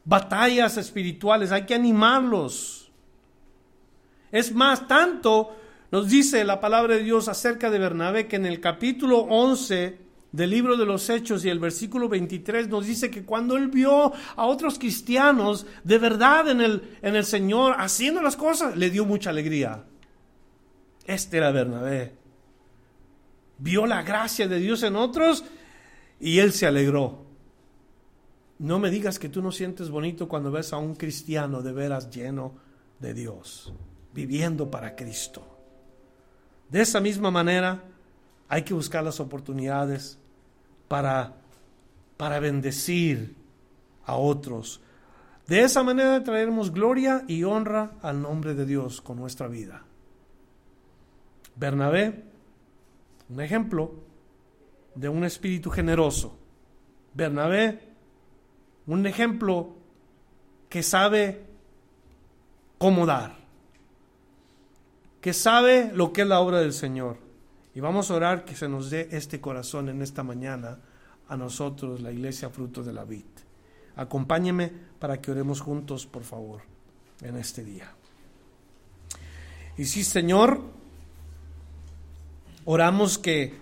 [0.03, 2.91] batallas espirituales, hay que animarlos.
[4.32, 5.55] Es más, tanto
[5.91, 9.97] nos dice la palabra de Dios acerca de Bernabé que en el capítulo 11
[10.31, 14.13] del libro de los Hechos y el versículo 23 nos dice que cuando él vio
[14.35, 19.05] a otros cristianos de verdad en el, en el Señor haciendo las cosas, le dio
[19.05, 19.85] mucha alegría.
[21.05, 22.15] Este era Bernabé.
[23.57, 25.43] Vio la gracia de Dios en otros
[26.19, 27.25] y él se alegró.
[28.59, 32.11] No me digas que tú no sientes bonito cuando ves a un cristiano de veras
[32.11, 32.55] lleno
[32.99, 33.73] de Dios,
[34.13, 35.59] viviendo para Cristo.
[36.70, 37.84] De esa misma manera,
[38.47, 40.20] hay que buscar las oportunidades
[40.88, 41.36] para,
[42.17, 43.36] para bendecir
[44.05, 44.82] a otros.
[45.47, 49.84] De esa manera traeremos gloria y honra al nombre de Dios con nuestra vida.
[51.55, 52.24] Bernabé,
[53.30, 53.93] un ejemplo
[54.95, 56.38] de un espíritu generoso.
[57.13, 57.80] Bernabé,
[58.88, 59.76] un ejemplo
[60.70, 61.45] que sabe
[62.78, 63.38] cómo dar,
[65.22, 67.17] que sabe lo que es la obra del Señor.
[67.76, 70.80] Y vamos a orar que se nos dé este corazón en esta mañana
[71.28, 73.26] a nosotros, la iglesia fruto de la vid.
[73.95, 76.61] Acompáñeme para que oremos juntos, por favor,
[77.22, 77.93] en este día.
[79.78, 80.61] Y sí, Señor,
[82.65, 83.57] oramos que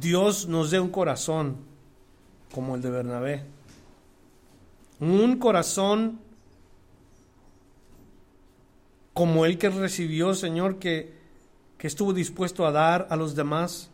[0.00, 1.56] Dios nos dé un corazón
[2.52, 3.44] como el de Bernabé.
[5.00, 6.20] Un corazón
[9.14, 11.22] como el que recibió, Señor, que
[11.82, 13.90] que estuvo dispuesto a dar a los demás,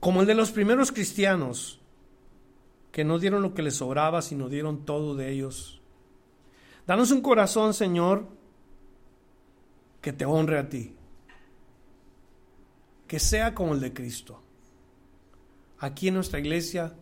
[0.00, 1.80] como el de los primeros cristianos,
[2.92, 5.80] que no dieron lo que les sobraba, sino dieron todo de ellos.
[6.86, 8.28] Danos un corazón, Señor,
[10.02, 10.94] que te honre a ti,
[13.06, 14.42] que sea como el de Cristo.
[15.78, 16.92] Aquí en nuestra iglesia,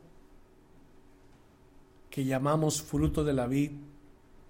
[2.09, 3.73] que llamamos fruto de la vid,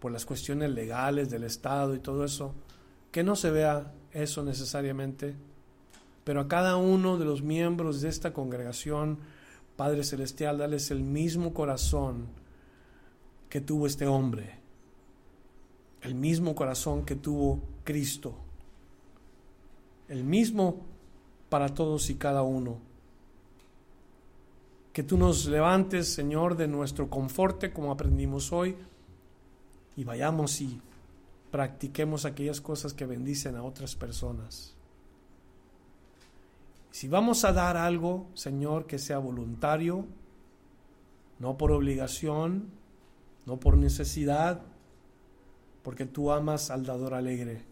[0.01, 2.55] por las cuestiones legales del Estado y todo eso,
[3.11, 5.35] que no se vea eso necesariamente,
[6.25, 9.19] pero a cada uno de los miembros de esta congregación,
[9.77, 12.27] Padre Celestial, dales el mismo corazón
[13.49, 14.59] que tuvo este hombre,
[16.03, 18.35] el mismo corazón que tuvo Cristo,
[20.09, 20.85] el mismo
[21.49, 22.79] para todos y cada uno.
[24.93, 28.77] Que tú nos levantes, Señor, de nuestro conforte, como aprendimos hoy,
[29.97, 30.81] y vayamos y
[31.51, 34.75] practiquemos aquellas cosas que bendicen a otras personas.
[36.91, 40.07] Si vamos a dar algo, Señor, que sea voluntario,
[41.39, 42.71] no por obligación,
[43.45, 44.63] no por necesidad,
[45.83, 47.63] porque tú amas al dador alegre.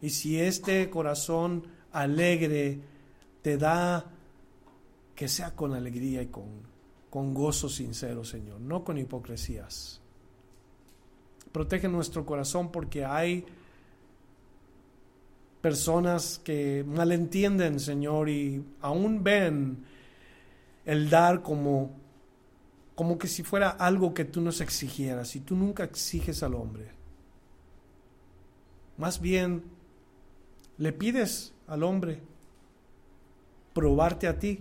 [0.00, 2.80] Y si este corazón alegre
[3.40, 4.04] te da,
[5.14, 6.48] que sea con alegría y con,
[7.08, 10.01] con gozo sincero, Señor, no con hipocresías.
[11.52, 13.44] Protege nuestro corazón porque hay
[15.60, 19.84] personas que malentienden, Señor, y aún ven
[20.84, 21.92] el dar como,
[22.94, 26.90] como que si fuera algo que tú nos exigieras y tú nunca exiges al hombre.
[28.98, 29.62] Más bien,
[30.78, 32.20] le pides al hombre
[33.72, 34.60] probarte a ti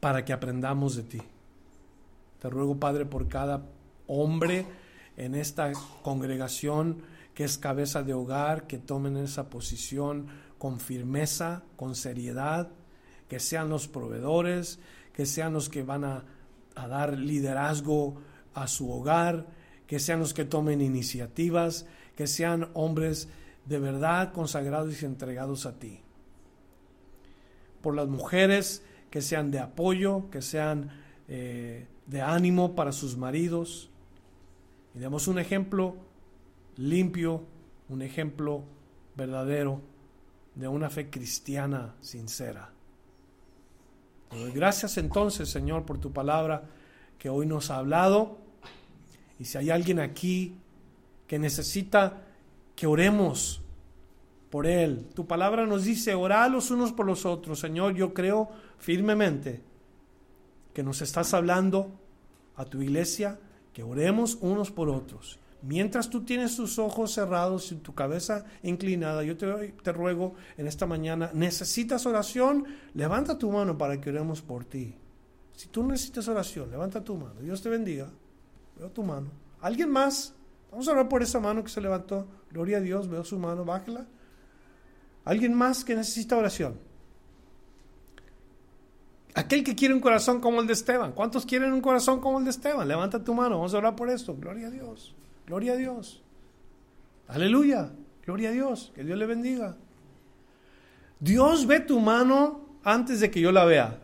[0.00, 1.22] para que aprendamos de ti.
[2.40, 3.62] Te ruego, Padre, por cada
[4.06, 4.66] hombre,
[5.16, 7.02] en esta congregación
[7.34, 12.70] que es cabeza de hogar, que tomen esa posición con firmeza, con seriedad,
[13.28, 14.78] que sean los proveedores,
[15.12, 16.24] que sean los que van a,
[16.74, 18.16] dar liderazgo
[18.54, 19.46] a su hogar,
[19.86, 23.28] que sean los que tomen iniciativas, que sean hombres
[23.64, 26.00] de verdad consagrados y entregados a ti.
[27.82, 30.90] Por las mujeres, que sean de apoyo, que sean
[31.28, 33.90] eh, de ánimo para sus maridos,
[34.96, 35.94] y demos un ejemplo
[36.76, 37.44] limpio,
[37.90, 38.64] un ejemplo
[39.14, 39.82] verdadero
[40.54, 42.72] de una fe cristiana sincera.
[44.54, 46.64] gracias entonces, Señor, por tu palabra
[47.18, 48.38] que hoy nos ha hablado.
[49.38, 50.56] Y si hay alguien aquí
[51.26, 52.22] que necesita
[52.74, 53.60] que oremos
[54.48, 57.60] por él, tu palabra nos dice, orar los unos por los otros.
[57.60, 59.60] Señor, yo creo firmemente
[60.72, 61.90] que nos estás hablando
[62.56, 63.38] a tu iglesia
[63.76, 65.38] que oremos unos por otros.
[65.60, 69.46] Mientras tú tienes tus ojos cerrados y tu cabeza inclinada, yo te,
[69.82, 72.64] te ruego en esta mañana, necesitas oración,
[72.94, 74.94] levanta tu mano para que oremos por ti.
[75.52, 77.38] Si tú necesitas oración, levanta tu mano.
[77.42, 78.10] Dios te bendiga.
[78.78, 79.28] Veo tu mano.
[79.60, 80.32] ¿Alguien más?
[80.70, 82.26] Vamos a orar por esa mano que se levantó.
[82.50, 84.06] Gloria a Dios, veo su mano, bájela.
[85.26, 86.78] ¿Alguien más que necesita oración?
[89.36, 91.12] Aquel que quiere un corazón como el de Esteban.
[91.12, 92.88] ¿Cuántos quieren un corazón como el de Esteban?
[92.88, 94.34] Levanta tu mano, vamos a orar por esto.
[94.34, 95.14] Gloria a Dios,
[95.46, 96.22] gloria a Dios.
[97.28, 97.92] Aleluya,
[98.24, 99.76] gloria a Dios, que Dios le bendiga.
[101.20, 104.00] Dios ve tu mano antes de que yo la vea.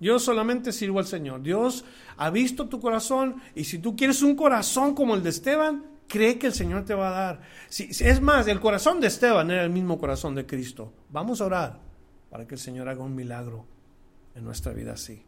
[0.00, 1.42] Yo solamente sirvo al Señor.
[1.42, 1.84] Dios
[2.16, 6.38] ha visto tu corazón y si tú quieres un corazón como el de Esteban, cree
[6.38, 7.42] que el Señor te va a dar.
[7.68, 10.90] Si, es más, el corazón de Esteban era el mismo corazón de Cristo.
[11.10, 11.80] Vamos a orar
[12.30, 13.71] para que el Señor haga un milagro
[14.34, 15.24] en nuestra vida así.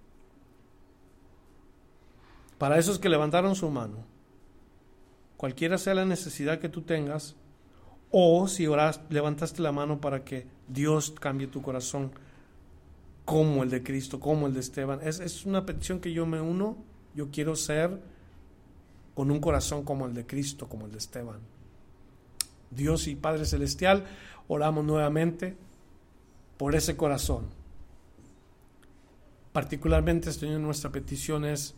[2.59, 4.05] Para esos que levantaron su mano,
[5.37, 7.37] cualquiera sea la necesidad que tú tengas,
[8.11, 12.13] o si oras, levantaste la mano para que Dios cambie tu corazón
[13.25, 15.01] como el de Cristo, como el de Esteban.
[15.03, 16.77] Es, es una petición que yo me uno.
[17.15, 18.01] Yo quiero ser
[19.15, 21.41] con un corazón como el de Cristo, como el de Esteban.
[22.71, 24.05] Dios y Padre Celestial,
[24.49, 25.57] oramos nuevamente
[26.57, 27.47] por ese corazón.
[29.55, 31.77] Particularmente, Señor, nuestra petición es,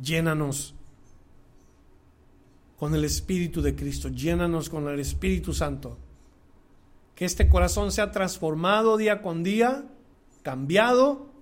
[0.00, 0.76] llénanos
[2.78, 5.98] con el Espíritu de Cristo, llénanos con el Espíritu Santo.
[7.16, 9.86] Que este corazón sea transformado día con día,
[10.44, 11.32] cambiado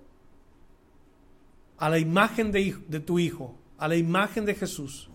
[1.77, 5.07] a la imagen de, de tu Hijo, a la imagen de Jesús.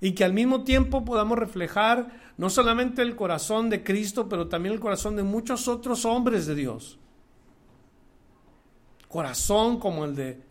[0.00, 4.74] Y que al mismo tiempo podamos reflejar no solamente el corazón de Cristo, pero también
[4.74, 6.98] el corazón de muchos otros hombres de Dios.
[9.10, 10.50] Corazón como el de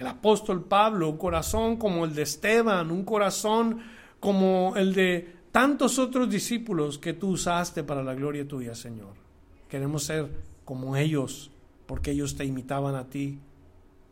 [0.00, 3.80] el apóstol Pablo, un corazón como el de Esteban, un corazón
[4.18, 9.12] como el de tantos otros discípulos que tú usaste para la gloria tuya, Señor.
[9.68, 10.30] Queremos ser
[10.64, 11.50] como ellos,
[11.84, 13.40] porque ellos te imitaban a ti,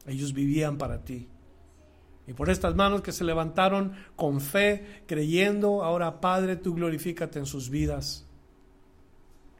[0.06, 1.26] ellos vivían para ti.
[2.26, 7.46] Y por estas manos que se levantaron con fe, creyendo, ahora Padre, tú glorifícate en
[7.46, 8.26] sus vidas.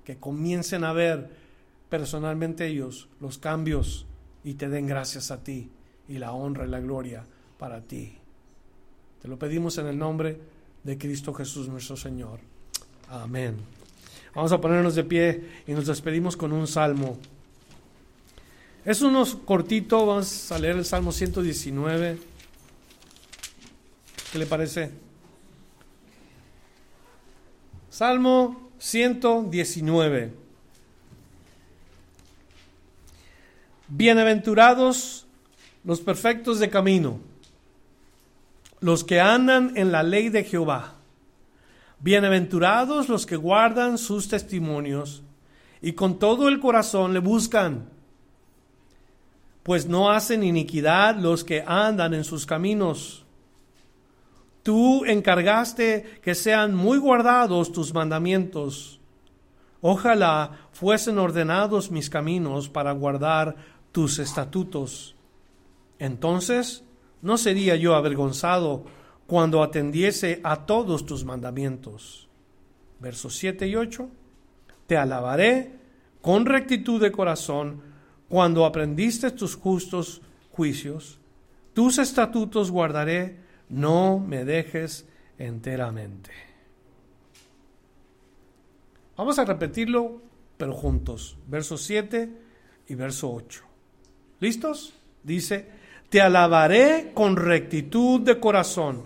[0.04, 1.30] Que comiencen a ver
[1.88, 4.07] personalmente ellos los cambios
[4.44, 5.70] y te den gracias a ti
[6.08, 7.24] y la honra y la gloria
[7.58, 8.16] para ti.
[9.20, 10.38] Te lo pedimos en el nombre
[10.84, 12.40] de Cristo Jesús nuestro Señor.
[13.08, 13.56] Amén.
[14.34, 17.18] Vamos a ponernos de pie y nos despedimos con un salmo.
[18.84, 22.18] Es unos cortito, vamos a leer el Salmo 119.
[24.32, 24.90] ¿Qué le parece?
[27.90, 30.47] Salmo 119.
[33.90, 35.26] Bienaventurados
[35.82, 37.20] los perfectos de camino,
[38.80, 40.92] los que andan en la ley de Jehová.
[41.98, 45.22] Bienaventurados los que guardan sus testimonios
[45.80, 47.88] y con todo el corazón le buscan,
[49.62, 53.24] pues no hacen iniquidad los que andan en sus caminos.
[54.62, 59.00] Tú encargaste que sean muy guardados tus mandamientos.
[59.80, 65.16] Ojalá fuesen ordenados mis caminos para guardar tus estatutos.
[65.98, 66.84] Entonces
[67.22, 68.84] no sería yo avergonzado
[69.26, 72.28] cuando atendiese a todos tus mandamientos.
[73.00, 74.08] Versos 7 y 8.
[74.86, 75.78] Te alabaré
[76.22, 77.82] con rectitud de corazón
[78.28, 81.20] cuando aprendiste tus justos juicios.
[81.74, 85.06] Tus estatutos guardaré, no me dejes
[85.38, 86.30] enteramente.
[89.16, 90.22] Vamos a repetirlo,
[90.56, 91.36] pero juntos.
[91.46, 92.32] Verso 7
[92.88, 93.67] y verso 8.
[94.40, 94.94] ¿Listos?
[95.22, 95.66] Dice,
[96.08, 99.02] te alabaré con rectitud de corazón,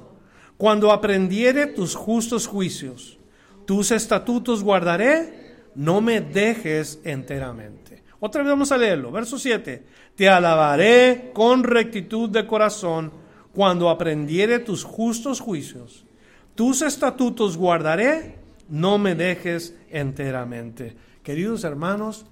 [0.57, 3.19] cuando aprendiere tus justos juicios.
[3.67, 8.03] Tus estatutos guardaré, no me dejes enteramente.
[8.21, 9.85] Otra vez vamos a leerlo, verso 7.
[10.15, 13.13] Te alabaré con rectitud de corazón,
[13.53, 16.05] cuando aprendiere tus justos juicios.
[16.55, 18.37] Tus estatutos guardaré,
[18.69, 20.95] no me dejes enteramente.
[21.23, 22.27] Queridos hermanos,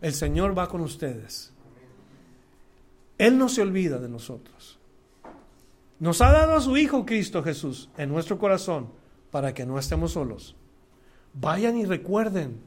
[0.00, 1.52] el Señor va con ustedes.
[3.18, 4.78] Él no se olvida de nosotros.
[5.98, 8.88] Nos ha dado a su Hijo Cristo Jesús en nuestro corazón
[9.30, 10.54] para que no estemos solos.
[11.32, 12.58] Vayan y recuerden,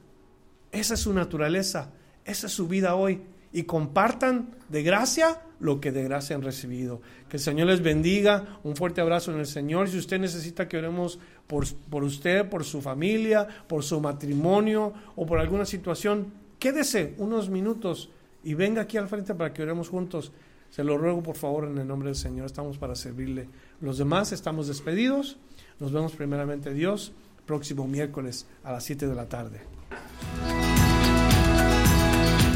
[0.72, 1.90] esa es su naturaleza,
[2.24, 3.22] esa es su vida hoy
[3.52, 7.00] y compartan de gracia lo que de gracia han recibido.
[7.28, 9.88] Que el Señor les bendiga, un fuerte abrazo en el Señor.
[9.88, 15.26] Si usted necesita que oremos por, por usted, por su familia, por su matrimonio o
[15.26, 18.10] por alguna situación, quédese unos minutos
[18.42, 20.32] y venga aquí al frente para que oremos juntos.
[20.70, 23.48] Se lo ruego por favor en el nombre del Señor, estamos para servirle.
[23.80, 25.36] Los demás estamos despedidos.
[25.80, 27.12] Nos vemos primeramente Dios
[27.50, 29.60] próximo miércoles a las 7 de la tarde.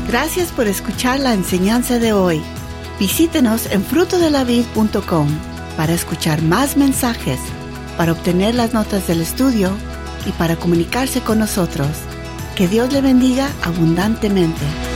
[0.06, 2.40] Gracias por escuchar la enseñanza de hoy.
[3.00, 5.26] Visítenos en frutodelavid.com
[5.76, 7.40] para escuchar más mensajes,
[7.96, 9.72] para obtener las notas del estudio
[10.26, 11.88] y para comunicarse con nosotros.
[12.54, 14.93] Que Dios le bendiga abundantemente.